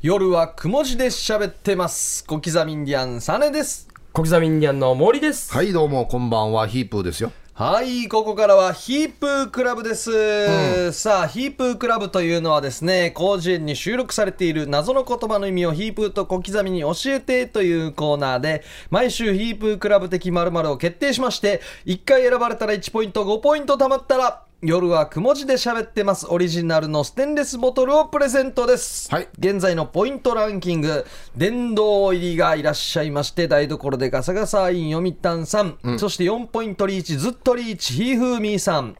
[0.02, 2.24] 夜はくも字で喋ってます。
[2.24, 5.52] 小刻みインディアンサネです小刻みインディアンの森です。
[5.52, 7.32] はいどうもこんばんはヒープーですよ。
[7.52, 26.26] はい、ここからはヒープークラブです、さあ、ヒープークラブというのはですね、広辞苑に収録されている謎の言葉の意味をヒープーと小刻みに教えてというコーナーで、毎週ヒープークラブ的〇〇を決定しまして、1回選ばれたら1ポイント、5ポイント貯まったら、夜はくも字で喋ってます。
[26.30, 29.14] オリジナルのステンレスボトルをプレゼントです。
[29.14, 29.28] はい。
[29.38, 31.04] 現在のポイントランキング、
[31.36, 38.96] 殿堂入りがいらっしゃいまして、台所でガサガサイン読谷さん、そして4ポイントリーチ、ずっとリーチ、ひーふーみーさん、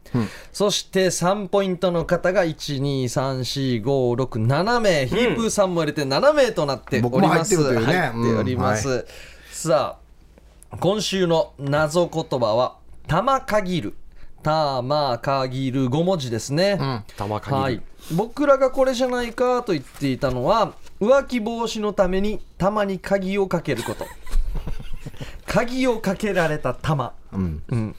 [0.53, 7.57] そして3ポイントの方が1、2、3、4、5、6、7名、ヒープーさんも入れて7名となっております。
[7.57, 8.89] 入っております。
[8.89, 9.05] うん。
[9.53, 9.97] さ
[10.71, 13.95] あ、今週の謎言葉は、玉限る。
[14.47, 16.79] 玉限る5文字ですね。
[17.17, 17.63] 玉限る。
[17.63, 17.83] はい、
[18.15, 24.07] 僕らがこれじゃないかと言っていたのは浮気防止のために玉に鍵をかけること。
[25.47, 27.97] 鍵をかけられた玉、うん。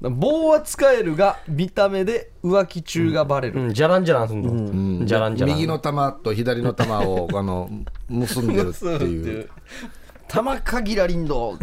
[0.00, 5.06] 棒は使えるが見た目で浮気中がバレる、うんじゃらんじゃらんすんの。
[5.06, 5.56] じゃらんじゃらん。
[5.56, 7.70] 右の玉と左の玉をあの
[8.08, 9.48] 結んでるっていう。
[10.26, 11.56] 玉限らりんど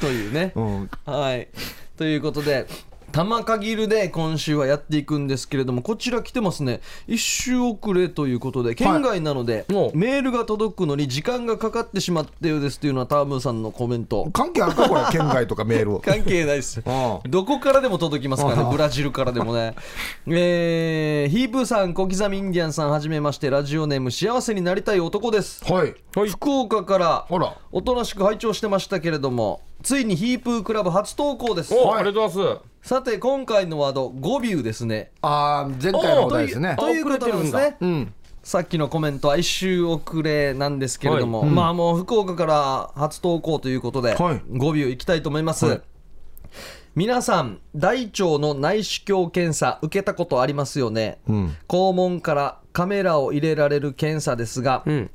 [0.00, 0.90] というね、うん。
[1.04, 1.48] はい
[1.96, 2.66] ということで
[3.12, 6.80] 玉限るで今週はやっていくんですけれどもこちら来てますね。
[7.06, 9.96] 一周遅れということで県外なので、おう。
[9.96, 14.30] メールが届くのに時間がかかってしまったようですというのはタームーさんのコメント。
[14.32, 15.02] 関係あるかこれ。
[15.12, 16.00] 県外とかメール。
[16.00, 16.82] 関係ないです。
[16.84, 18.68] うんどこからでも届きますからね。
[18.70, 19.74] ブラジルからでもね。
[20.26, 23.50] えー、ヒープーさん小刻みインディアンさんはじめまして。
[23.50, 25.62] ラジオネーム幸せになりたい男です。
[25.70, 25.94] はい。
[26.30, 27.26] 福岡から。
[27.70, 31.74] おとなしく拝聴してましたけれどもついにヒープークラブ初投稿です。
[31.74, 32.88] お、ありがとうございます。
[32.88, 35.12] さて今回のワード語尾ですね。
[35.22, 36.76] あー前回のお題ですね。
[36.78, 37.76] ということなんですね。
[37.80, 38.14] うん。
[38.42, 44.42] さっきのコメントは一周遅れなんですけれども、まあもう福岡から初投稿ということで、はい。
[44.58, 45.80] 語尾いきたいと思います、
[46.96, 51.56] 皆さん大腸の内視鏡検査受けたことありますよね、ん。
[51.68, 55.10] 肛門からカメラを入れられる検査ですが、ん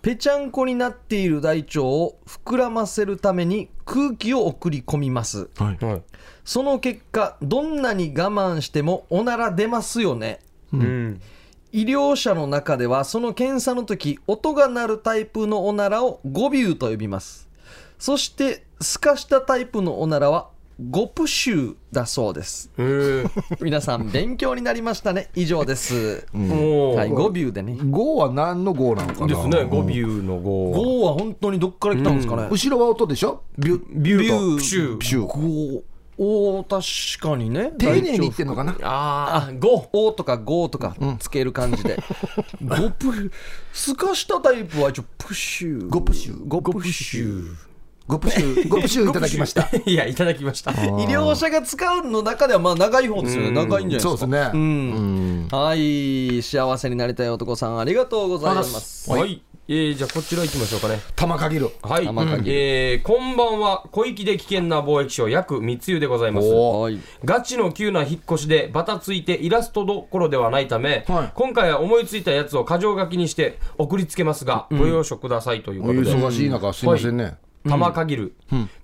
[0.00, 5.48] ぺちゃんこになっている大腸を膨らませるために空気を送り込みます。
[5.56, 6.02] はい。
[6.44, 10.40] その結果どんなに我慢してもおなら出ますよね。
[10.72, 11.20] うん。
[11.72, 17.48] 医療者の中ではその検査の時音が鳴るタイプのおならを語尾と呼びます。
[17.98, 20.48] そして透かしたタイプのおならは
[20.80, 22.70] ゴプシュだそうです。
[23.60, 25.28] 皆さん勉強になりましたね。
[25.34, 27.12] 以上です、おはい、ー。
[27.12, 27.76] 語尾でね。
[27.90, 29.26] 語は何の語なのかな？
[29.26, 29.64] ですね。
[29.64, 29.88] 語尾
[30.22, 33.42] の語語は本当にどっから来たんですかね、後ろは音でしょ？
[33.58, 34.98] ビュビュビュープシュー。
[34.98, 35.82] プシュ語
[36.16, 37.72] おー確かにね。
[37.76, 38.76] 丁寧に言ってんのかな？
[38.82, 41.96] ああ語おとかゴとかつける感じで、
[42.62, 43.32] ゴプ
[43.72, 45.88] すかしたタイプは一応プシュ。
[45.88, 46.46] ゴプシュ。
[46.46, 47.56] ゴプシュ
[48.08, 49.68] ゴプシュゴプシュいただきました。
[49.84, 50.72] いやいただきました。
[50.72, 53.50] 医療者が使うの中ではまあ長い方ですよね。
[53.50, 54.08] 長いんじゃないですか。
[54.08, 54.50] そうですね。
[54.54, 55.48] うん。
[55.52, 59.10] はい幸せになりたい男さんありがとうございます。
[59.10, 61.00] はい、えー、じゃあこちら行きましょうかね。
[61.16, 66.48] 玉限るはい、玉限りえー、こんばんは小粋で危険な貿易商約三つ湯でございます。
[66.50, 66.98] おはい。
[67.26, 71.32] ガチの急な引っ越しでバタついてイラストどころではないため、はい。
[71.34, 77.36] 今回は思いついたやつを箇条書きにして送りつけますが、ご容赦くださいというおことで、忙しい中すいませんね
[77.68, 78.34] 玉限る、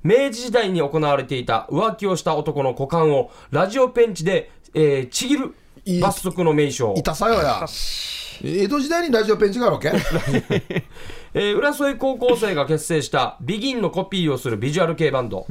[0.02, 5.54] 明治時代に行われていた浮気をした男の股間をラジオペンチで、えーちぎる。
[5.86, 6.00] いい。
[6.00, 6.94] 罰則の名称。
[6.96, 7.66] 痛さよや。
[8.42, 9.92] 江戸時代にラジオペンチがあるわけ？
[11.34, 15.46] えー浦添高校生が結成したビギンのコピーをするビジュアル系バンド、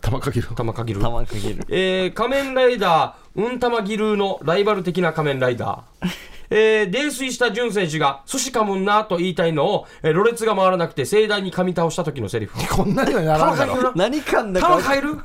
[0.00, 0.48] 玉かける。
[0.54, 1.00] 玉かぎる。
[1.00, 1.64] 玉かける。
[1.68, 6.08] えー仮面ライダー、うんたまぎるのライバル的な仮面ライダー。
[6.50, 12.56] えー泥酔した淳選手が寿司噛むんなと言いたいのを、えー、ろれつが回らなくて盛大に噛み倒した時のセリフ。
[12.74, 15.20] こんなにはならんだろ何かんだか玉かえる？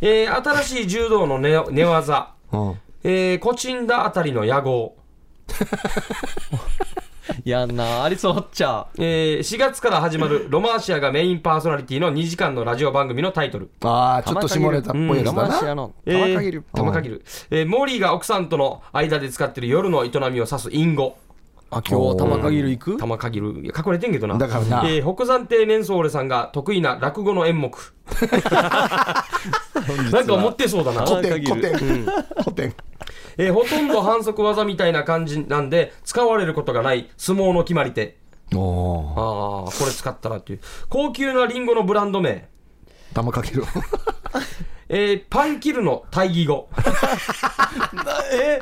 [0.00, 2.32] えー新しい柔道の寝寝技。
[2.52, 4.96] うんえー、コチンダあたりの野号。
[7.44, 13.70] やんなありそうっちゃえー4月から始まるロマーシアがメインパーソナリティの2時間のラジオ番組のタイトル。
[13.82, 17.24] ああちょっと下ネタっぽいやつだなやのえー玉かける玉かぎる。
[17.50, 21.16] えーモーリーが奥さんとの間で使っている夜の営みを指す隠語。
[21.70, 22.96] あ今日玉かぎる行く？
[22.96, 23.50] 玉かぎる。
[23.62, 24.38] いや隠れてんけどな。
[24.38, 27.76] だからなえー北山亭年相俺さんが得意な落語の演目。
[30.12, 31.04] なんか持ってそうだな。
[31.06, 32.06] 古典玉かぎる古典
[32.44, 32.74] 古典
[33.36, 38.16] えーほとんど反則技みたいな感じなんで、使われることがない相撲の決まり手。
[38.52, 40.60] ああ、これ使ったらっていう。
[40.88, 42.48] 高級なリンゴのブランド名。
[43.14, 43.62] 玉かける
[44.88, 46.68] えーパンキルの対義語。
[48.32, 48.60] え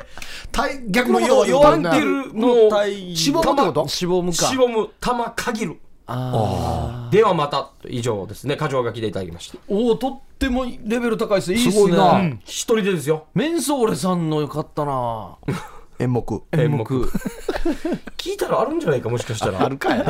[0.51, 4.45] 対逆のことよパパンキルの体しぼむってことしぼむか。
[4.45, 5.79] しぼむ玉限る。
[6.07, 7.71] あではまた。
[7.87, 8.57] 以上ですね。
[8.59, 9.57] 箇条書きでいただきました。
[9.67, 11.57] おおとってもレベル高いですね。
[11.57, 11.85] いいっすね。
[11.85, 12.11] すごいな。
[12.13, 13.25] うん一人でですよ。
[13.33, 15.37] メンソーレさんのよかったな。
[15.99, 16.43] 演目。
[16.51, 16.83] 演目。
[18.17, 19.63] 聞いたらあるんじゃないか、もしかしたら。
[19.63, 20.05] あるかい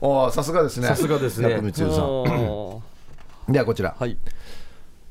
[0.00, 0.88] おーさすがですね。
[0.88, 1.50] さすがですね。
[1.50, 2.82] さん
[3.48, 3.96] ではこちら。
[3.98, 4.16] はい。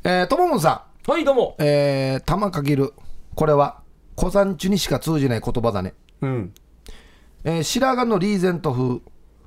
[0.03, 1.55] えーとももんさはい、どうも。
[1.59, 1.63] ん。
[1.63, 2.93] えー玉かける。
[3.35, 3.81] これは
[4.15, 5.93] 小山中にしか通じない言葉だね。
[6.21, 6.53] うん。
[7.43, 8.99] えー白髪のリーゼント風。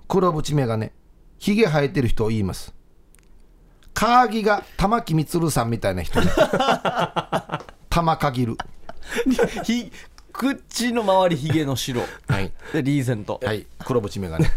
[0.09, 0.91] 黒縁眼鏡。
[1.39, 2.75] ひげ生えてる人を言います。
[3.95, 6.31] カーギが玉木充さんみたいな人ね。
[7.89, 8.57] 玉かぎる。
[9.65, 9.91] ひ
[10.33, 12.03] 口の周りひげの白。
[12.29, 12.53] はい。
[12.73, 13.41] でリーゼント。
[13.45, 13.67] はい。
[13.85, 14.47] 黒縁眼鏡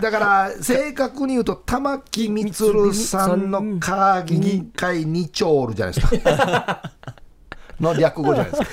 [0.00, 6.82] だから正確に言うと玉木充さんのカーギ2回2チョールじゃないですか。
[7.80, 8.68] の略語じゃないですか。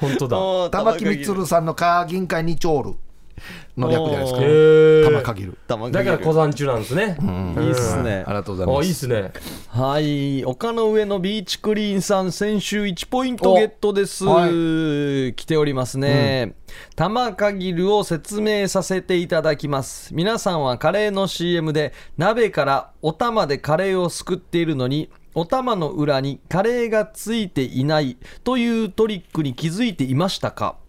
[0.00, 0.28] 本当
[0.70, 0.70] だ。
[0.70, 1.46] 玉木充。
[1.46, 2.94] さんのカーギン会2チョール
[3.76, 5.04] の略じゃないですかおへー。
[5.04, 5.58] 玉かぎる。
[5.66, 7.16] 玉だから小山中なんですね。
[7.20, 8.24] いいっすね。
[8.26, 8.86] ありがとうございあ、ます。
[8.86, 9.32] いいっすね。
[9.68, 10.44] はい。
[10.44, 14.30] 丘の上のビーチクリーンさん先週1ポイントゲットです、お。
[14.32, 16.54] は来ておりますね、
[16.96, 20.14] 玉かぎるを説明させていただきます。
[20.14, 30.76] 皆さんはカレーの CM で鍋からお玉でカレーをすくっているのにお玉の裏にカレーがついていないというトリックに気づいていましたか？
[30.76, 30.79] え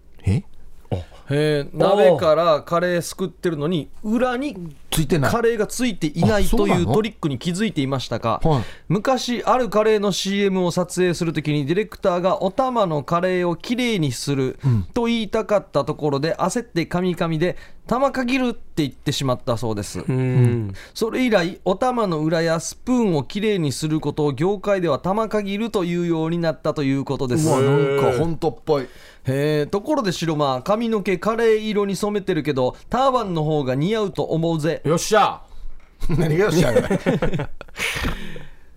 [1.32, 4.56] え鍋からカレーすくってるのに裏に
[4.92, 5.32] ついてない。
[5.32, 8.64] カレーがついていないというトリックに気づいていましたか、はい。
[8.90, 14.60] 昔あるカレーの CM を撮影するときにディレクターがお玉のカレーをきれいにする
[14.94, 20.74] と言いたかったところで焦ってカミカミで玉かぎるって言ってしまったそうです、うん。
[20.94, 27.48] それ以来お玉の裏やスプーンをきれいにすることを業界では玉かぎるというようになったということです。
[27.48, 28.84] うわなんか本当っぽい。
[29.24, 35.42] へえところで白間髪の毛カレー色に染めてるけどターバンの方が似合うと思うぜよっしゃ。
[36.10, 36.74] 何がよっしゃ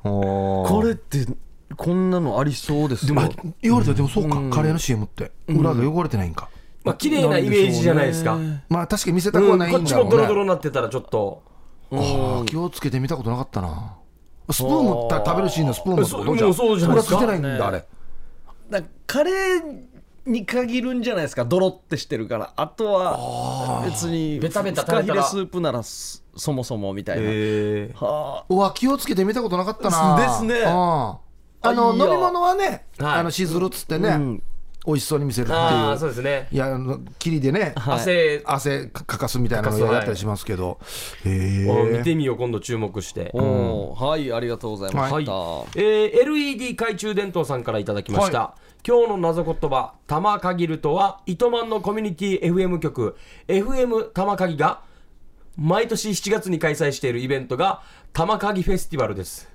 [0.02, 1.26] これって
[1.76, 5.32] こんなのありそうですよでも言われたらでもそうか、カレーの CM って。
[5.48, 6.50] 裏が汚れてないんか、
[6.84, 8.38] まあ、綺麗なイメージじゃないですか。
[8.68, 11.42] まあ確かに見せたくはないうんこっちもドロドんだろうね、ロになってたらちょっと。
[11.90, 13.96] あー気をつけて見たことなかったな。
[14.50, 17.16] スプーンも食べるシーンのスプーンもそうもうそうじゃないですか。
[17.16, 17.84] 裏ついてないんだあれ。
[18.70, 19.62] だカレー
[20.26, 21.44] に限るんじゃないですか。
[21.44, 22.52] ドロってしてるから。
[22.56, 30.16] あとは別にベタベタフカヒレスープならそそもそもみたいな、えはうわ気をつけて見たことなかったな。
[30.18, 30.60] ですね。
[30.60, 30.64] うん。
[30.66, 33.20] あの飲み物はね、はい。
[33.20, 34.42] あのしずるっつってね、うん。
[34.86, 35.96] 美味しそうに見せるってああ、い。
[35.96, 36.46] うそうですね。
[36.52, 37.98] いやあの霧でね、はい。
[38.00, 40.78] 汗汗かかすみたいなのかかすやったりしますけど、
[41.24, 43.30] へを見えてみよう、今度注目して。
[43.32, 48.56] おーはいありがとうございました、えー LED 懐中電灯さんからいただきました、
[48.86, 53.16] 今日の謎言葉「玉限る」とは糸満のコミュニティ FM 局。
[53.48, 54.80] FM 玉限が
[55.56, 57.80] 毎年7月に開催しているイベントが
[58.12, 59.48] 玉限フェスティバルです。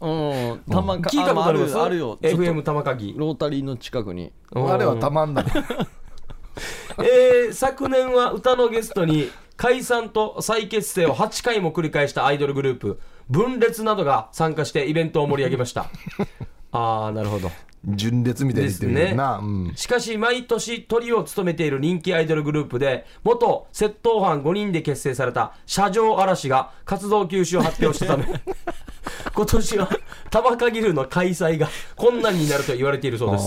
[0.00, 1.74] うんたまか聞いたことあります？
[1.76, 2.16] あるあるよ。
[2.20, 4.32] FM 玉限ロータリーの近くに。
[4.54, 5.44] あれはたまんない。
[6.98, 15.86] えー昨年は歌のゲストに解散と再結成を8回も繰り返したアイドルグループ分裂などが参加してイベントを盛り上げました。
[16.72, 17.50] ああなるほど
[17.84, 19.72] 純烈みたいに言ってるよな、うん。
[19.74, 28.26] しかし毎年トリを務めている人気アイドルグループで元窃盗犯5人で結成された車上嵐が活動休止を発表したため
[29.34, 29.88] 今年は
[30.30, 33.44] 玉限るの開催が困難になると言われているそうです。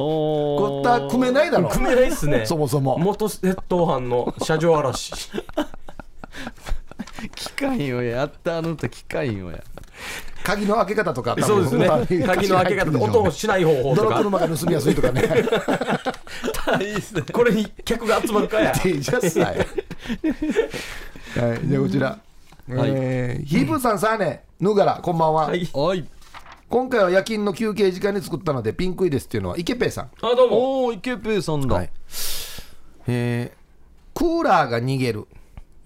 [0.00, 1.68] おこった組めないだろ。
[1.68, 2.46] 組めないっすね。
[2.46, 2.98] そもそも。
[2.98, 5.12] 元窃盗犯の車上荒らし
[7.34, 9.62] 機械よやったあの歌機械よや。
[10.44, 11.88] 鍵の開け方とかそうですね。
[12.24, 14.18] 鍵の開け方と音をしない方法とか。
[14.18, 15.22] 車が盗みやすいとかね。
[17.32, 18.72] これに客が集まるかや。
[18.82, 19.58] デイジャスさえ。
[21.40, 22.18] はいじゃあこちら、
[22.68, 25.68] えーヒープーさんさあねぬがらこんばんは、はい。
[26.68, 30.10] 今回は夜勤の休憩時間に作ったのでピンクいですっていうのは池ペイさん。
[30.22, 30.84] あどうも。
[30.84, 31.90] おお池ペイさんだ、はい。
[33.08, 33.58] えー
[34.14, 35.26] クーラーが逃げる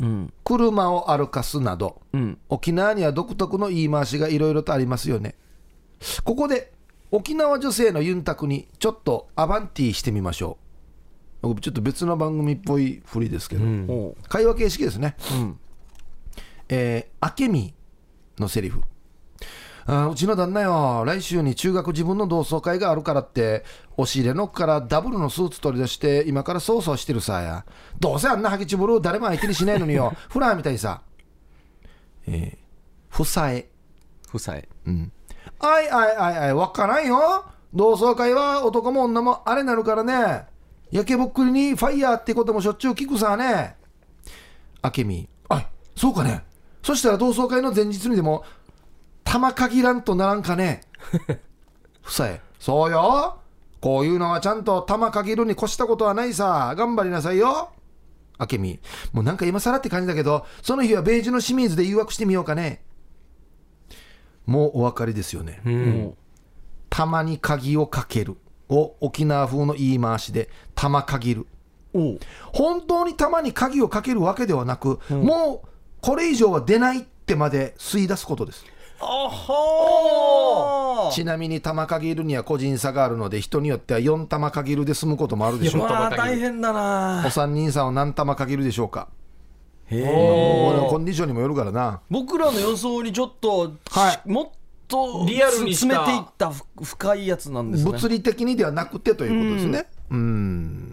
[0.01, 0.33] うん。
[0.45, 2.39] 車を歩かすなどうん。
[2.49, 5.37] 沖縄には独特の言い回しがいろいろとありますよね。
[6.25, 6.73] ここで
[7.11, 10.59] 沖縄女性のユンタクにちょっとアバンティしてみましょ
[11.43, 11.55] う。
[11.61, 15.17] ちょっと別の番組っぽい振りですけど、おう会話形式ですね。
[15.33, 15.59] うん。
[16.69, 17.75] えー、アケミ
[18.39, 18.83] のセリフ
[20.11, 23.65] うちの旦那よ来週に中学自分の同窓会があるからって
[23.97, 27.65] 押し入れの奥からダブルのスーツ取り出して今から操作してるさや。
[28.01, 30.15] どうせあんなハゲチブル誰も相手にしないのによ。
[30.31, 31.03] フラーみたいさ。
[32.27, 32.57] えー、
[33.09, 33.69] ふさえ。
[34.29, 34.55] 夫妻
[35.59, 37.45] あいあいあいあいわからんよ。
[37.75, 40.47] 同窓会は男も女もあれなるからね。
[40.91, 43.77] 焼けぼっくりにファイヤーってこともしょっちゅう聞くさね。
[44.81, 45.67] あけみあい
[45.97, 46.45] そうかね。
[46.83, 48.45] そしたら同窓会の前日にでも
[49.33, 50.83] 玉限らんとならんかね？
[52.03, 52.43] ふさえ。
[52.59, 53.39] そうよ。
[53.81, 56.75] こういうのはちゃんと玉限るに越したことはないさ。
[56.77, 57.71] 頑張りなさいよ。
[58.37, 58.79] あけみ
[59.13, 62.83] もうなんか今更って感じだけどその日はベージュの清水で誘惑してみようかね。
[64.45, 66.15] もうお分かりですよね、うん。
[66.91, 68.37] たまに鍵をかける。
[68.69, 71.47] を沖縄風の言い回しで玉限る。
[72.53, 75.69] 本当に玉に鍵をかけるわけではなく、もう
[76.01, 78.65] これ以上は出ないってまで吸い出すことです
[81.13, 85.83] ちなみに玉限るには個人差があるので人によっては4玉限るで済むこともあるでしょう。
[85.83, 87.25] まあ大変だな。
[87.27, 89.09] お三人さんは何玉限るでしょうか？
[89.89, 92.01] コンディションにもよるからな。
[92.09, 94.29] 僕らの予想にちょっと、はい。
[94.29, 94.49] もっ
[94.89, 97.91] とリアルに詰めていったふ深いやつなんですね。
[97.91, 99.87] 物理的にではなくてということですね。
[100.11, 100.92] うん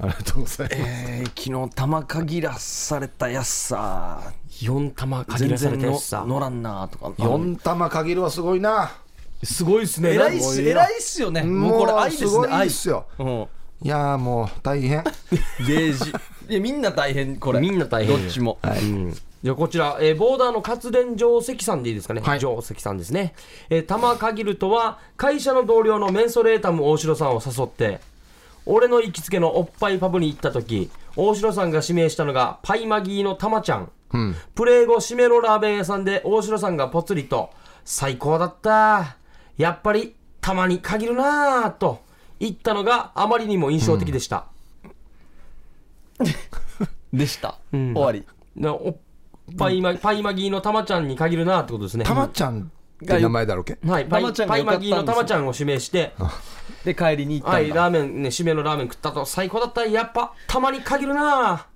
[0.00, 8.92] ありがとうございます、えー、昨日玉限らされたやつさ4玉限全らされたやつさ乗らんなとか4玉限るはすごいな
[9.44, 11.42] すごいっすね偉いっすすごいよ偉いっすよね。
[11.42, 12.30] もうこれ愛ですね。
[12.30, 13.06] ごい愛ですよ。
[13.18, 13.46] うん
[13.82, 15.04] いやーもう大変。
[15.66, 16.10] デージ。
[16.48, 17.60] いやみんな大変これ。
[17.60, 19.12] みんな大変どっちも、うん。
[19.42, 22.38] じゃあこちら、えーボーダーの活電定石さんでいいですかね、はい。
[22.40, 23.34] 定石さんですね、
[23.68, 28.00] えー、玉限るとは会社の同僚のメンソレータム大城さんを誘って
[28.66, 33.90] 俺の行きつけのおっぱいパブに行った時大城さんが指名したのがパイマギーの玉ちゃん、
[34.54, 37.50] プレー後締めのラーメン屋さんで大城さんがぽつりと
[37.84, 39.16] 最高だった。
[39.56, 42.02] やっぱりたまに限るなぁと
[42.40, 44.46] 言ったのがあまりにも印象的でした、
[47.12, 47.94] でした、ん。
[47.94, 48.24] 終わり。
[48.56, 48.98] なお
[49.58, 52.04] パイマパイマギーのたまちゃんに限るなってことですね。
[52.04, 52.70] たまちゃん
[53.04, 53.78] って名前だろうけ？
[53.86, 56.12] はい、パイたまちゃんがパイマギーのたまちゃんを指名して、
[56.84, 59.84] で帰りに行ったはい、ラーメンね、締めのラーメン食ったと最高だった。
[59.84, 60.04] や。
[60.04, 61.66] っぱ、たまに限るな。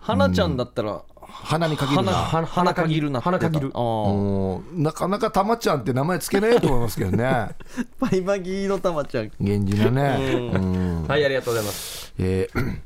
[0.00, 2.18] 花ちゃんだったら花に限る花な。
[2.18, 3.72] 花花限るな花限る。
[4.74, 7.50] なかなかたまちゃんって名前つけないと思いますけどね。
[8.00, 9.30] パイマギーの玉ちゃん。
[9.38, 10.52] 源氏のね。
[10.54, 11.06] うん。
[11.06, 12.12] はい、ありがとうございます。
[12.18, 12.78] えー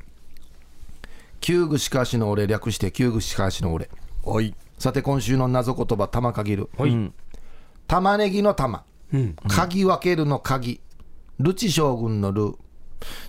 [1.43, 3.91] 旧具しかしの俺略して旧具しかしの俺。
[4.24, 4.55] はい。
[4.78, 6.70] さて今週の謎言葉玉限る。
[6.78, 7.12] はい。
[7.87, 8.85] 玉ねぎの玉。
[9.12, 9.37] うん。
[9.49, 10.80] 鍵分けるの鍵。
[11.39, 12.55] ルチ将軍のル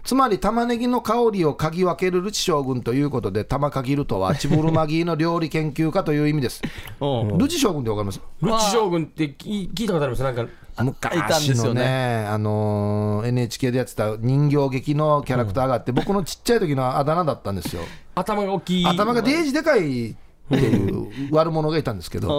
[0.03, 6.61] つまり玉ねぎの香りを嗅ぎ分けるルチ将軍ということで玉限るとはチブルマギーの料理研究家という意味です。
[7.01, 7.23] う。
[7.23, 8.21] んルチ将軍ってわかります？
[8.41, 10.23] ルチ将軍って聞聞いたことあります？
[10.23, 12.25] なんか、いたんで昔のすよねね。
[12.27, 17.81] あのー NHK でやってた人形劇のキャラクターがあって、僕のちっちゃい時のあだ名だったんですよ。
[18.15, 18.85] 頭が大きい。
[18.85, 20.15] 頭がデージでかいっ
[20.49, 22.29] ていう悪者がいたんですけど。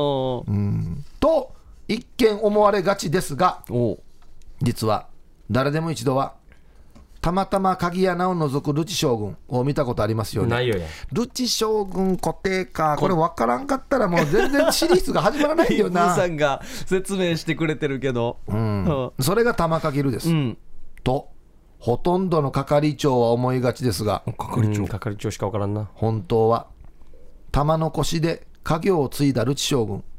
[0.40, 0.46] お
[1.20, 1.53] と
[1.89, 3.99] 一見思われがちですがお
[4.62, 5.09] 実は
[5.51, 6.35] 誰でも一度は
[7.24, 10.51] たまたま鍵穴を除くルチ将軍を見たことありますよね。
[10.51, 10.87] ないよや。
[11.11, 18.41] ルチ将軍固定かこれ分からんかったらもう全然シリーズが始まらないよピープーさな、 んが説明してくれてるけど。
[18.47, 20.59] うん、それが玉かけるです、うん。
[21.03, 21.30] と
[21.78, 24.87] ほとんどの係長は思いがちですが係長。
[24.87, 25.89] 係長しかわからんな。
[25.95, 26.66] 本当は
[27.53, 29.97] 玉の腰で家業を継いだルチ将軍。
[29.97, 30.13] 沖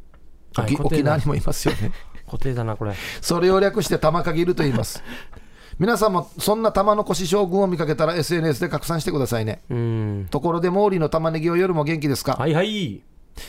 [0.56, 1.92] はい沖縄にもいますよね
[2.26, 2.94] 固定だな、これ。
[3.22, 5.04] それを略して玉かぎると言います
[5.78, 10.28] 皆さんもそんな玉の腰将軍を見かけたら SNS で拡散してくださいねうん。
[10.32, 13.04] ところで毛利の玉ねぎを夜も元気ですか、はいはい。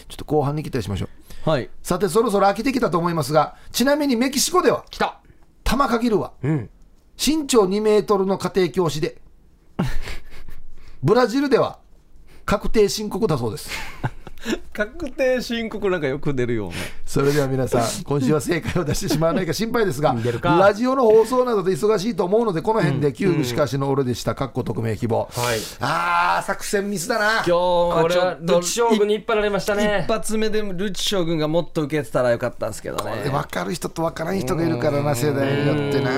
[0.08, 1.08] ちょっと後半に期待しましょ
[1.46, 5.20] うはいさてそろそろ飽きてきたと思いますがちなみにメキシコでは来た。
[5.62, 6.70] 玉かぎるはうん。
[7.16, 9.18] 身長2メートルの家庭教師で
[11.02, 11.78] ブラジルでは
[12.44, 13.70] 確定申告だそうです
[14.72, 16.74] 確定申告なんかよく出るよね
[17.04, 20.58] それでは皆さん今週は正解を出してしまわないか心配ですが出るか。
[20.58, 24.34] ラジオの放送などで忙しいと思うのでこの辺で旧しかしの俺でした。
[24.34, 25.58] かっこ匿名希望、はい。
[25.80, 27.32] あー作戦ミスだな。
[27.36, 30.04] 今日はこれはちょっとルチ将軍に引っ張られましたね。
[30.06, 33.30] 一発目でルチ将軍がもっと受けてたらよかったんですけどね。
[33.30, 36.10] 分かる人と分からん人がいるからな世代によってな。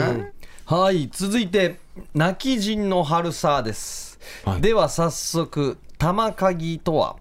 [0.65, 1.79] はい続いて
[2.15, 4.61] 泣き人の春さです、はい。
[4.61, 7.17] では早速玉鍵とは？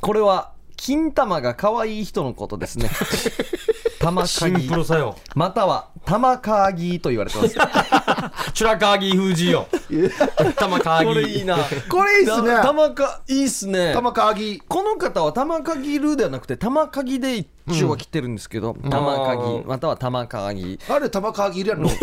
[0.00, 2.90] これは金玉が可愛い人のことですね。
[3.98, 5.16] 玉シン鍵プルさよ。
[5.34, 7.54] または玉鍵と言われてます。
[8.54, 9.66] チュラカーギー封じよ。
[10.56, 11.58] 玉カーギーこれいいな。
[11.88, 12.48] これいいっすね。
[12.48, 13.92] た玉かいいっすね。
[13.92, 21.88] 玉鍵この方は玉鍵ルーではなくて玉鍵で一応は来てるんですけど、玉あ鍵ーまたは玉鍵あれ玉鍵いるやんの？
[21.90, 21.98] で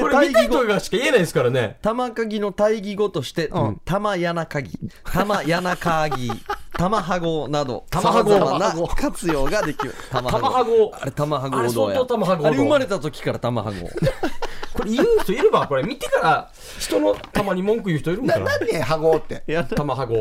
[0.00, 1.76] これ見た人がしか言えないですからね。
[1.82, 3.50] 玉鍵の対義語として、
[3.84, 6.32] 玉柳鍵玉柳鍵
[6.78, 8.58] 玉はごなど玉はご。
[8.58, 9.92] な活用ができる。
[10.10, 10.92] 玉玉はご。
[10.94, 11.96] あれ玉はごあれどうや。
[11.96, 12.46] 相当玉はご。
[12.46, 13.88] あれ生まれた時から玉はご。
[14.78, 19.42] これ言う人いるばこれ見てから人の玉に文句言う人いるんかなな何ねハゴって？
[19.74, 20.14] 玉はご。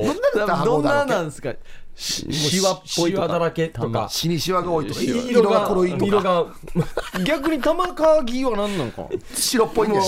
[0.66, 1.53] どんななんですか？
[1.98, 3.26] しシワっぽいとか。
[3.26, 4.08] シワだらけとか。
[4.10, 5.02] 死にシワが多いとか。
[5.02, 6.06] 色色がが黒いとか。
[6.06, 6.45] 色が。
[7.26, 9.10] 逆に玉鍵は何なのかな。
[9.34, 10.04] 白っぽいんだよ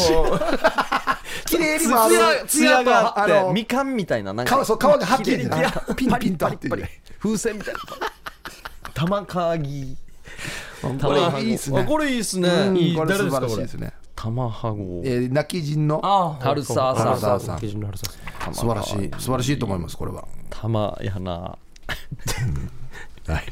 [1.47, 4.63] 綺麗につ回るやつやがあってみかんみたいななんか。
[4.63, 5.49] 皮そう皮がはっきり。
[5.95, 6.69] ピンピンと張って
[7.19, 7.79] 風船みたいな。
[8.93, 9.97] 玉鍵
[10.81, 11.79] これいいっすね。
[11.81, 12.49] あこれいいっすね。
[12.95, 16.01] これ素晴らしいですね玉はごえー泣き人の
[16.39, 17.59] 春沢さん。
[17.59, 17.67] 素
[18.67, 19.11] 晴らしい。
[19.17, 20.27] 素晴らしいと思いますこれは。
[20.49, 21.57] 玉やな
[23.27, 23.43] はい。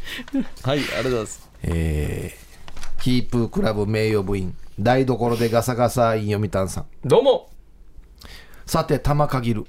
[0.63, 1.49] はいありがとうございます。
[1.63, 2.47] えー
[3.03, 6.85] ヒープークラブ名誉部員台所でガサガサイン読谷さん。
[7.05, 7.49] どうも。
[8.65, 9.65] さて玉限る。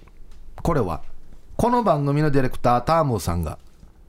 [0.62, 1.02] これは
[1.56, 3.58] この番組のディレクタータームーさんが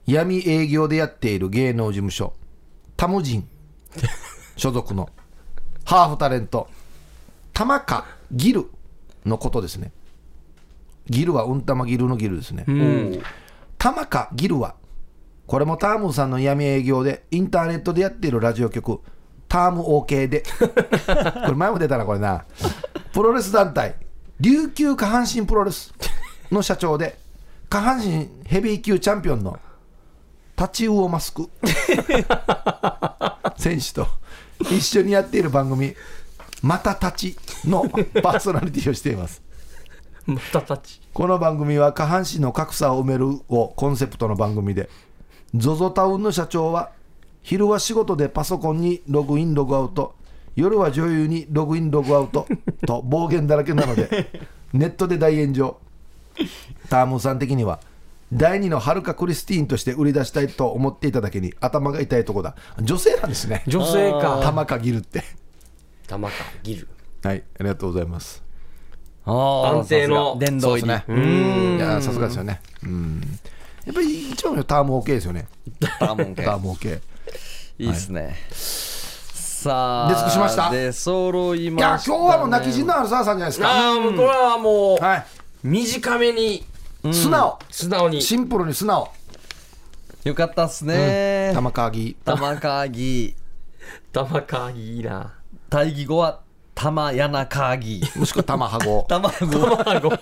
[0.08, 2.34] 闇営業でやっている芸能事務所
[2.98, 3.48] タムジン。
[4.56, 5.10] 所属の
[5.86, 6.68] ハーフタレント。
[7.54, 8.66] 玉かギル
[9.26, 9.92] のことですね。
[11.08, 12.66] ギルはうんたまギルのギルですね、
[13.80, 14.76] 玉かギルは
[15.48, 19.00] これもタームさんの闇営業でインターネットでやっているラジオ局
[19.48, 20.44] ターム OK で。
[20.54, 20.68] こ
[21.48, 22.46] れ前も出たなこれな。
[23.12, 23.96] プロレス団体
[24.40, 25.94] 琉球下半身プロレス
[26.52, 27.18] の社長で
[27.68, 29.60] 下半身ヘビー級チャンピオンの
[30.56, 31.50] タチウオマスク。
[33.58, 34.08] 選手と
[34.60, 35.96] 一緒にやっている番組
[36.62, 37.84] 「また立ち」の
[38.22, 39.42] パーソナリティをしています。
[40.26, 44.90] またたちこの番組は下半身の格差を埋めるをコンセプトの番組で
[45.56, 46.92] ZOZO タウンの社長は
[47.42, 50.16] 昼は仕事でパソコンにログインログアウト
[50.56, 52.48] 夜は女優にログインログアウト
[52.86, 55.78] と暴言だらけなので ネットで大炎上。
[56.90, 57.80] タームーさん的には
[58.32, 62.56] 第二のはるかクリスティーンとして売り出したいと思っていただけに頭が痛いとこだ。
[62.80, 63.64] 女性なんですね。
[63.68, 64.40] 女性か。
[64.44, 65.24] 玉かぎるって。
[66.10, 66.88] 玉かギル
[67.24, 68.44] はいありがとうございます
[69.26, 70.34] 安定の。
[70.34, 70.52] さすが。
[70.52, 71.78] 殿堂入りそうですね。
[71.78, 72.62] いやさすがですよね。
[72.84, 73.22] うん。
[73.86, 75.48] やっぱり一番のターム OK ですよね。
[75.80, 77.00] ターモン系ターム OK
[77.80, 78.36] いいっすね。
[78.52, 80.70] さあ出尽くしました。
[80.70, 83.70] で揃いいました、ね、や今日はもう泣き人の春沢さんじゃないですか。
[83.70, 85.26] ああもうこれはもうはい。
[85.64, 86.66] 短めに
[87.12, 87.60] 素直。
[87.70, 88.22] 素直に。
[88.22, 89.12] シンプルに素直。
[90.24, 93.36] よかったっすね、玉鍵玉鍵
[94.12, 95.34] 玉かいいな。
[95.70, 96.42] 対義語は
[96.80, 97.46] 玉柳。
[97.48, 100.20] 鍵もしくは玉はご 玉子卵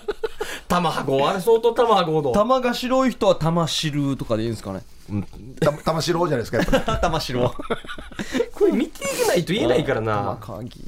[0.66, 2.32] 卵あれ相当卵の。
[2.32, 4.82] 玉が白い人は玉汁とかでいいんですかね。
[5.60, 6.98] た玉城じゃないですかやっぱり。
[7.00, 7.54] 玉白
[8.52, 10.84] これ見ていけないと言えないから玉な鍵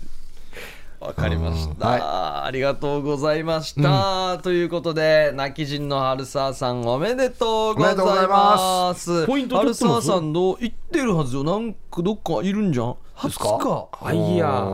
[0.99, 2.01] わかりました、はい。
[2.03, 9.27] ありがとうございました、ということで泣き人の春沢さんおめでとうございおめでとうございまます。
[9.27, 10.07] ポイント取春ってます？
[10.07, 11.45] 沢さんどう言ってるはずよ。
[11.45, 12.97] なんかどっかいるんじゃん。
[13.15, 13.87] 初か。
[14.03, 14.67] あいや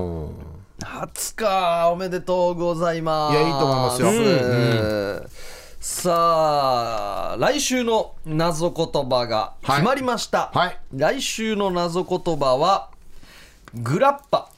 [0.82, 3.32] 初かおめでとうございます。
[3.32, 4.08] いやいいと思いますよ。
[4.08, 5.26] うん。
[5.80, 10.78] さあ来週の謎言葉が決まりました、はい。
[10.92, 12.90] 来週の謎言葉は
[13.74, 14.50] グラッパ。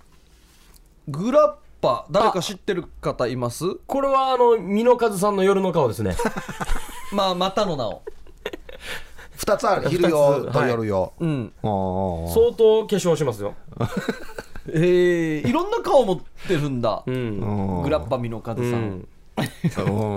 [1.06, 3.64] グラッパ誰か知ってる方います？
[3.86, 6.16] これはあの美濃和さんの夜の顔ですね。
[7.12, 8.02] まあまたの名を。
[9.38, 9.88] 2つある。
[9.88, 11.52] 昼用と夜用うん。
[11.62, 12.34] おー。
[12.34, 13.54] 相当化粧しますよ
[14.72, 17.14] えー、いろんな顔持ってるんだ、うん。
[17.14, 17.82] うん。
[17.82, 19.08] グラッパミノカズさん、うん。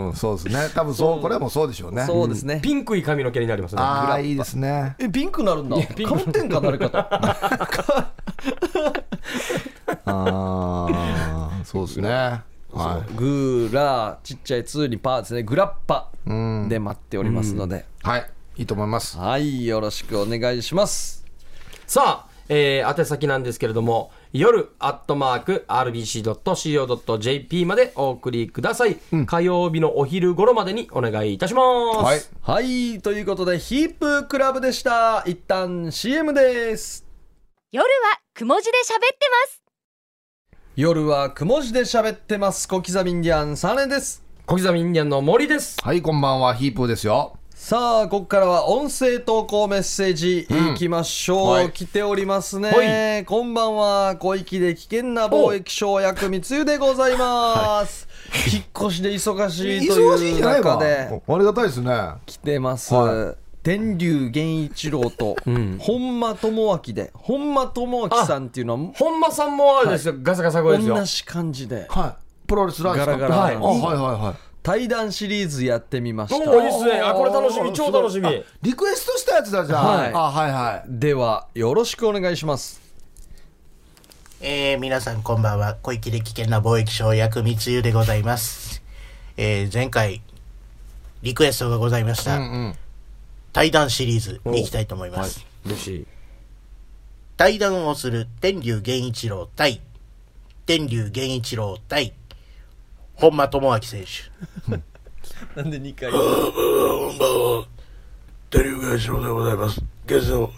[0.07, 0.69] うんそうですね。
[0.73, 2.05] 多分そうこれはもうそうでしょうね。
[2.05, 3.81] そうですね、ピンクい髪の毛になりますね。
[3.81, 4.95] ああいいですね。
[4.99, 5.77] えピンクなるんだ。
[5.77, 6.97] かぶってんか誰かと。
[10.05, 12.09] あそうですね。
[12.09, 12.41] は
[13.09, 13.13] い。
[13.15, 15.43] グーラーちっちゃい2にパーですね。
[15.43, 16.09] グラッパ
[16.67, 18.29] で待っておりますので、はい。
[18.57, 19.17] いいと思います。
[19.17, 21.25] はいよろしくお願いします。
[21.85, 31.61] さあ、えー、宛先なんですけれども、夜アットマーク RBC.CO.JP までお送りください、火曜日のお昼頃までにお願いいたしま
[31.99, 32.05] す。
[32.05, 32.21] はい。
[32.41, 32.61] は
[32.95, 35.25] いということでヒープクラブでした。
[35.27, 37.05] 一旦 CM です。
[37.73, 37.89] 夜は
[38.33, 39.61] くも字で喋ってます。
[40.77, 42.69] 夜はくも字で喋ってます。
[42.69, 44.23] 小刻みインディアンサネです。
[44.45, 45.75] 小刻みインディアンの森です。
[45.83, 46.55] はいこんばんは。
[46.55, 51.71] ヒープーですよさあここからは音声投稿メッセージいきましょう、はい。
[51.71, 53.23] 来ておりますね、はい。
[53.23, 54.15] こんばんは。
[54.15, 58.07] 小域で危険な貿易商薬密輸でございます、
[58.51, 62.13] 引っ越しで忙しいといんいう中でありがたいですね。
[62.25, 65.35] 来てます、は天竜源一郎と、
[65.77, 70.95] 本間智明で本間智明さんっていうのは本間さんもあれですよ、ガサガサ声ですよ。
[70.95, 71.03] 同。
[71.05, 71.85] じ感じで。
[71.87, 72.47] はい。
[72.47, 73.17] プロレスラーですか？
[73.17, 73.41] ガラガラ。
[73.43, 73.55] はい。
[73.55, 76.99] はいはいはい対談シリーズやってみましおたおいいっすね。
[76.99, 78.29] あ、これ楽しみ、超楽しみ。
[78.61, 82.79] リクエストしたやつだじゃあ、はいあはいはいではよろしくお願いします
[84.39, 85.75] えー、皆さんこんばんは。
[85.83, 88.81] 小池で危険な貿易商薬密輸でございます。
[89.37, 90.23] えー、前回、
[91.21, 92.39] リクエストがございました。
[93.53, 95.45] 対談シリーズに行きたいと思います。
[95.65, 96.07] 嬉しい。
[97.37, 99.81] 対談をする天竜源一郎対、
[100.65, 102.13] 天竜源一郎対、
[103.21, 104.81] 本間智明選手。
[105.55, 106.11] なんで2回？
[106.11, 107.67] こんばんは。
[108.49, 109.79] 天竜源一郎でございます。
[110.07, 110.51] ゲスト、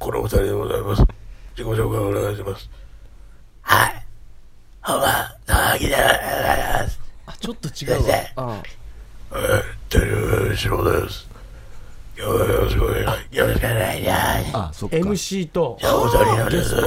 [0.00, 1.02] この二人でございます。
[1.56, 2.68] 自己紹介お願いします。
[3.62, 4.04] はい。
[4.82, 7.00] 本間智明でございます。
[7.26, 8.62] あちょっと違うわあ
[9.88, 10.12] テレビ
[10.50, 11.28] 後ろです。
[12.16, 13.00] よろしくお願
[13.30, 14.50] いよろしくお願いします。
[14.54, 15.78] あそっか MC と。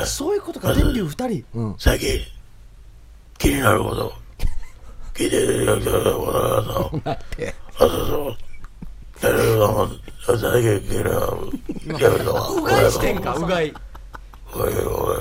[0.04, 2.20] そういうことか天竜2人最近、
[3.38, 4.23] 気になること、
[5.14, 7.20] 聞いていただきたいと思います。
[7.78, 8.36] あ、そうそう。
[9.22, 9.88] テレビの
[10.26, 12.50] 最近気になるやめたわ。
[12.50, 13.74] うがいしてんか、うがい。
[14.56, 15.18] おいおい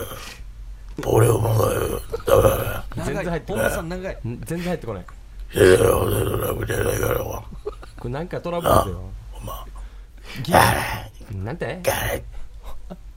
[1.06, 1.68] 俺を問題
[2.26, 2.48] だめだ
[2.96, 3.04] ね。
[3.04, 3.64] 全然入ってこ本ない。
[3.64, 5.04] 間さん長いん全然入ってこない。
[5.52, 7.44] 知り合いは俺の楽じゃないからわ。
[7.98, 9.00] これなんかトラブルですよ。
[9.32, 9.66] ほんま。
[11.44, 11.80] なんて？
[11.82, 12.24] 誰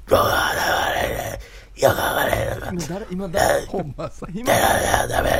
[0.07, 1.39] どうだ誰ね。
[1.77, 2.71] よくわかれるな。
[2.71, 3.05] 今誰？
[3.11, 5.31] 今誰ほんまさ今だね。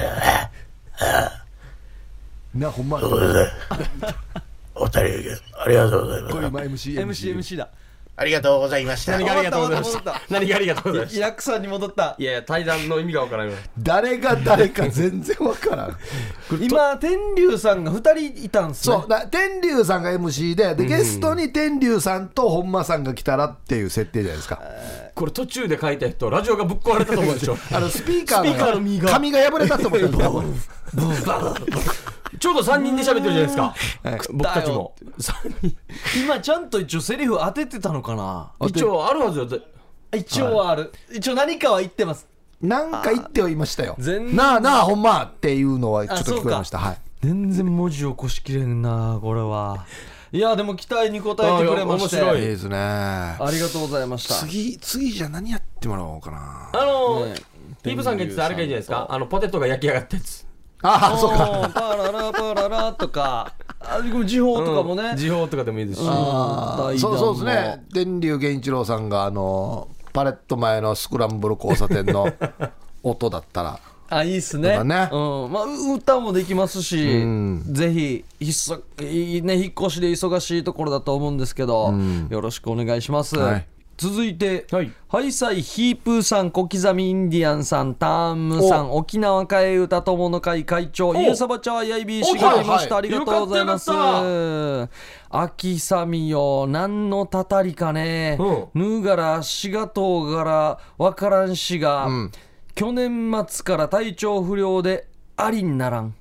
[2.56, 3.52] なほんまそうですね。
[4.76, 5.02] お二人、
[5.64, 6.34] ありがとうございます。
[6.34, 7.70] こ MC MC MC だ
[8.18, 9.12] ありがとうございました。
[9.14, 10.34] 何がありがとうございまし戻ったたた。
[10.34, 11.18] 何がありがとうございました。
[11.18, 13.58] イラクさんに戻ったいやいや、対談の意味がわからんよ。
[13.78, 15.98] 誰が誰か全然わからん
[16.62, 24.62] 今天竜さんが2人いたんすねそうだ天竜さんが MC ででゲストに天竜さんと本間さんが来たらっていう設定じゃないですか
[25.14, 27.58] これ途中で書いた人、ラジオがぶっ壊れたと思うでしょ。
[27.72, 30.18] あのスピーカースピーカーの身が紙が破れたと思った
[32.40, 33.76] ちょうど3人で喋ってるじゃないですか。
[34.32, 34.96] 僕たちも。
[35.20, 35.78] 三人。
[36.24, 38.52] 今ちゃんと一応セリフ当ててたのかな？
[38.68, 39.46] 一応あるはずよ。
[39.46, 39.60] で
[40.16, 40.94] 一応はある。
[41.14, 42.28] 一応何かは言ってます。
[42.62, 43.98] なんか言ってはいましたよ。
[44.00, 46.78] なあなあほんまっていうのはちょっと聞こえました。
[46.78, 46.98] はい。
[47.22, 49.86] 全然文字起こしきれんなこれは。
[50.32, 52.22] いやでも期待に応えてくれまして。
[52.22, 52.40] 面白い。
[52.40, 54.36] いですねありがとうございました。
[54.36, 56.72] 次次じゃあ何やってもらおうかな。
[56.74, 57.36] あのね、
[57.84, 59.08] ピープさんが言ってたあれがいいじゃないですか。
[59.10, 60.45] あの、ポテトが焼き上がったやつ。
[60.82, 61.72] ああそうか。
[61.74, 63.54] パララパララとか。
[63.80, 66.06] あでも時報とかもね、うん時報とかでもいいですし。
[66.06, 67.84] そうそうですね。
[67.94, 72.28] 天竜源一郎さんがあのパレット前のスクランブル交差点の
[73.04, 73.80] 音だったら。
[74.08, 74.84] あいいっすね。
[74.84, 75.10] ね。
[75.12, 75.18] う
[75.48, 75.52] ん。
[75.52, 77.24] まあ、う歌もできますし、
[77.72, 81.92] ぜひひっそいいね、引っ越しで忙しいところだと思うんですけど、
[82.30, 83.68] よろしくお願いします、はい
[83.98, 84.92] 続いて、はい。
[85.08, 93.90] ハイサイヒープーさん小刻みインディアンさんターンムさん沖縄替え歌友の会会長ゆうさばちゃんやいびーしが来ました、おありがとうございます。
[95.30, 98.38] 秋さみよ何のたたりかね、
[98.74, 102.10] ぬがらしがとうがらわからんしが、
[102.74, 106.14] 去年末から体調不良でありんならん。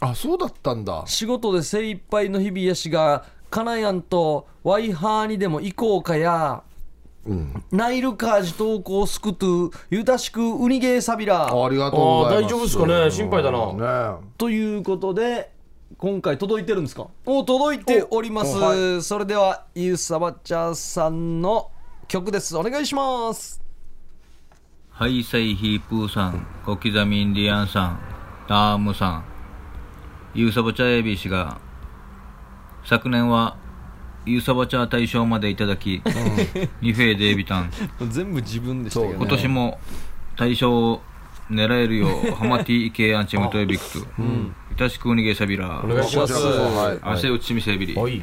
[0.00, 1.04] あそうだったんだ。
[1.06, 6.62] 仕事で精一杯の日々やしがかなやんとワイハーにでも行こうかや、
[7.70, 11.46] ナイルカージ投稿すくとゆたしくウニゲーサビラ。
[11.46, 12.48] ありがとうございます。
[12.48, 13.10] 大丈夫ですかね？
[13.10, 14.18] 心配だな。
[14.18, 15.52] ねということで
[15.98, 17.06] 今回届いてるんですか？
[17.24, 21.70] お届いております、それではゆうさばちゃんさんの
[22.08, 22.56] 曲です。
[22.56, 23.62] お願いします。
[24.90, 28.00] ハイサイヒープーさん、小刻みインディアンさん、
[28.48, 29.24] タームさん、
[30.34, 31.60] ユーサバチャエビ氏が、
[32.84, 33.56] 昨年は
[34.24, 36.02] ユーサバチャ大賞までいただき、
[36.80, 37.70] ニフェーデービタン、
[38.08, 39.78] 全部自分でしたけど、ね、今年も
[40.36, 41.02] 大賞を
[41.50, 43.98] 狙えるよハマティイケアンチェムトエビクト。
[43.98, 46.34] いたしくにげさびらお願いします。
[46.34, 46.98] こちらこそはい。
[47.02, 48.22] 汗うちみせびりはい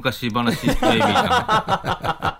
[0.00, 2.38] 昔話ベイビーさ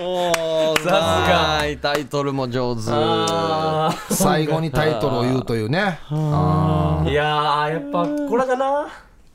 [0.00, 0.92] おーさすが。
[0.92, 2.82] はいタイトルも上手。
[2.88, 6.00] あ最後にタイトルを言うというね。
[6.10, 7.10] あー。
[7.10, 8.88] いやーやっぱこれだな。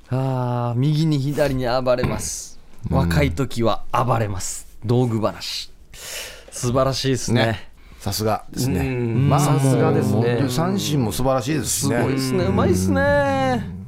[0.10, 2.60] あー右に左に暴れます。
[2.90, 4.68] 若い時は暴れます。
[4.84, 5.72] 道具話。
[5.94, 7.70] 素晴らしいですね。
[8.00, 8.82] さすがですね。
[8.82, 9.30] うん。
[9.30, 10.46] まあさすがですね。
[10.50, 11.96] 三振も素晴らしいですしね。
[11.96, 12.44] すごいですね。
[12.44, 13.81] うまいですね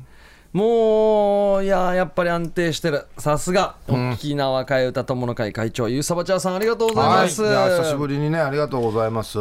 [0.54, 3.08] もういややっぱり安定してる。
[3.18, 3.76] さすが。
[3.88, 9.40] 沖縄替え歌友の会会長ゆうさばちゃんさんありがとうございはい、います、や久しぶりにねありがとうございます。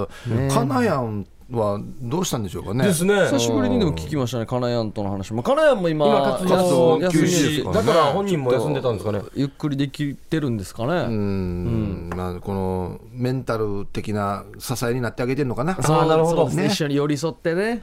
[0.51, 2.87] カナヤンはどうしたんでしょうかね。
[2.87, 3.15] ですね。
[3.27, 5.43] 久しぶりにでも聞きましたね、カナヤンとの話も。
[5.43, 9.21] カナヤンも今、今活動休止ですですかだから本人も休んでたんですかね。
[9.35, 11.09] ゆっくりできてるんですかね。
[11.09, 15.77] うん、まあこのメンタル的な支えになってあげてるのかな。
[15.83, 16.49] そうなるほど。
[16.49, 16.67] ね。
[16.67, 17.83] 一緒に寄り添ってね。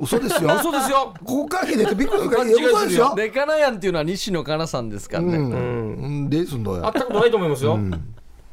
[0.00, 0.58] 嘘ですよ。
[0.60, 3.14] そうですよここから聞いてびっくりするから嘘ですよ。
[3.14, 5.36] で、カナヤンっていうのは西野カナさんですからね。
[5.36, 6.82] うん、ですんどや。
[6.82, 7.78] 会ったことないと思いますよ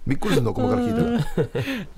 [0.05, 0.93] びっくりするのここから聞い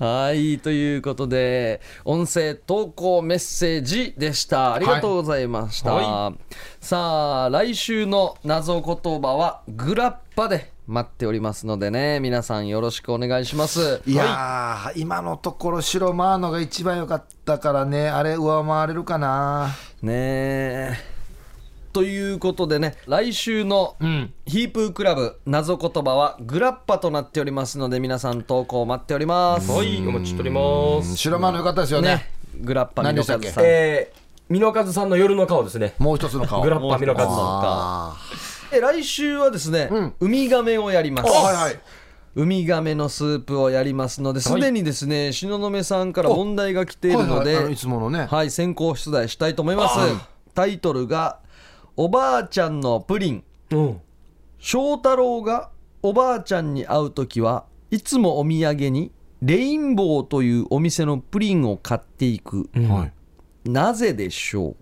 [0.00, 0.08] ら。
[0.08, 4.74] はい、ということで、音声投稿メッセージでした。
[4.74, 5.94] ありがとうございました。
[5.94, 6.32] は
[6.80, 14.02] さあ、来週の謎言葉はグラッパで待っておりますのでね、皆さんよろしくお願いします。
[14.06, 19.68] いやー、今のところ白マーノが一番良かったからね、あれ上回れるかな。
[20.02, 20.96] ねえ。
[21.92, 23.94] ということでね、来週の
[24.46, 29.70] ヒープークラブ謎言葉はグラッパとなっておりますので、皆さん投稿待っております。
[29.70, 30.60] はいお待ちしておりま
[31.04, 32.08] す白マーノ良かったですよね。
[32.16, 32.30] ね、
[32.62, 33.48] グラッパ何でしたっけ？
[33.48, 33.64] 美濃和さん。
[33.64, 36.62] えー、美濃和さんの夜の顔ですねもう一つの顔。
[36.62, 39.90] グラッパ美濃和さんあえ来週はですね、
[40.20, 41.30] ウミガメをやります。
[41.30, 41.80] ーはいはい。
[42.36, 48.26] ウミガメのスープをやりますので、すでにですね、東雲さんから問題が来ているので、はいはいあのいつものね。
[48.30, 49.96] はい、先行出題したいと思います。
[50.54, 51.40] タイトルが、
[51.96, 53.44] おばあちゃんのプリン。
[53.72, 54.00] うん
[54.60, 55.70] 翔太郎が
[56.02, 59.10] おばあちゃんに会うときはいつもお土産に
[59.42, 62.68] レインボーというお店のプリンを買っていく。
[62.74, 63.10] は
[63.64, 63.70] い。
[63.70, 64.76] なぜでしょう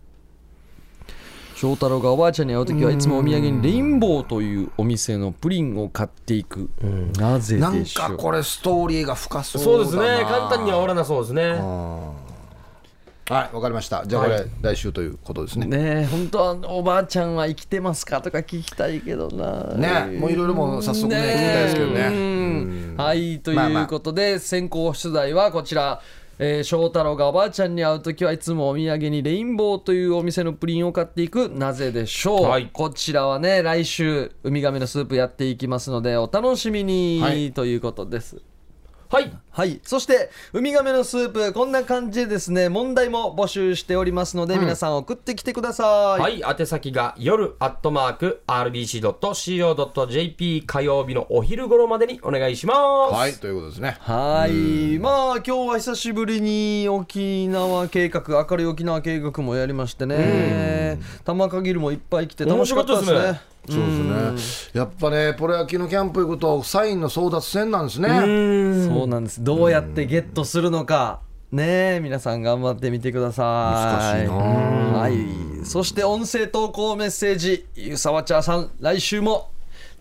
[1.59, 6.70] 翔太郎がおばあちゃんに会うときはいつもお土産にレインボーというお店のプリンを買っていく。
[7.18, 8.16] なぜなんでしょう？
[8.16, 9.90] かこれストーリーが深そうだな。
[9.90, 10.24] そうですね。
[10.24, 11.50] 簡単には終わらなそうですね。
[11.50, 12.14] は
[13.28, 14.06] いわかりました。
[14.06, 15.66] じゃあこれ来週ということですね。
[15.66, 19.74] ねえ本当はおばあちゃんは生きてますかとか聞きたいけどな。
[19.74, 22.06] ねもういろいろもう早速ね聞きたいですけどね。
[22.06, 22.94] うん。
[22.96, 26.00] はいとまあまあいうことで先行出題はこちら
[26.41, 32.70] えー翔太郎がおばあちゃんに会う時はいつもお土産にレインボーというお店のプリンを買っていくなぜでしょう、はい。
[32.72, 37.53] こちらはね来週ウミガメのスープやっていきますのでお楽しみに、はい。
[37.53, 38.41] ということです
[39.11, 39.80] はいはい。
[39.82, 46.20] そして、ウミガメのスープ、こんな感じでですね、問題も募集しておりますので、皆さん送ってきてください。
[46.20, 52.74] はい、宛先が夜アットマーク RBC.CO.JP 火曜日のお昼頃までにお願いしま
[53.11, 53.14] す。
[53.14, 54.98] はいということですねはい。
[54.98, 63.40] まあ、今日は久しぶりに沖縄計画、明るい沖縄計画もやりましてね、玉限りもいっぱい来て楽しかったですね面白かった。
[63.72, 63.86] そう
[64.34, 68.08] ですねやっぱねプロ野球のキャンプ行くとサインの争奪戦なんですね
[68.88, 69.42] そうなんです。
[69.42, 71.20] どうやってゲットするのか。
[71.50, 74.18] ねえ、皆さん頑張ってみてください。
[74.18, 74.34] 難しいな
[74.98, 75.64] はい。
[75.64, 79.50] そして音声投稿メッセージ、ゆさわちゃーさん、来週も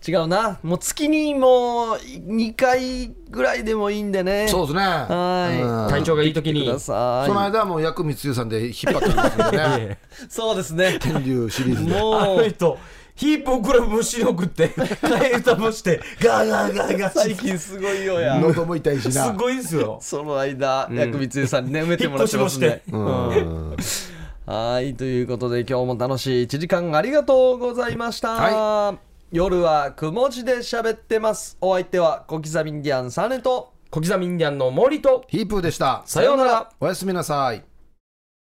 [0.06, 0.58] 違うな。
[0.62, 4.46] もう月にもう2回ぐらいでもいいんでね。
[4.48, 7.28] そうですねはいうん体調がいい時にください。
[7.28, 9.98] その間はもう薬光優さんで引っ張ってますんでね
[10.28, 10.98] そうですね。
[11.00, 11.92] 天竜シリーズで
[13.18, 18.38] ヒープークラブ虫に送って、替え歌もして、ガーガーガーガー最近すごいよや。
[18.38, 19.26] 喉も痛いしな。
[19.26, 19.98] すごいですよ。
[20.00, 22.80] その間、薬光さんにね、埋めてもらってますね。
[22.92, 23.76] うん。
[24.46, 28.96] はいということで今日も楽しい1時間ありがとうございました、は
[29.30, 31.58] 夜はくも字で喋ってます。
[31.60, 36.02] お相手は小刻みインディアンサネと小刻みインディアンの森とヒープーでした。
[36.06, 36.72] さようなら。
[36.80, 37.62] おやすみなさい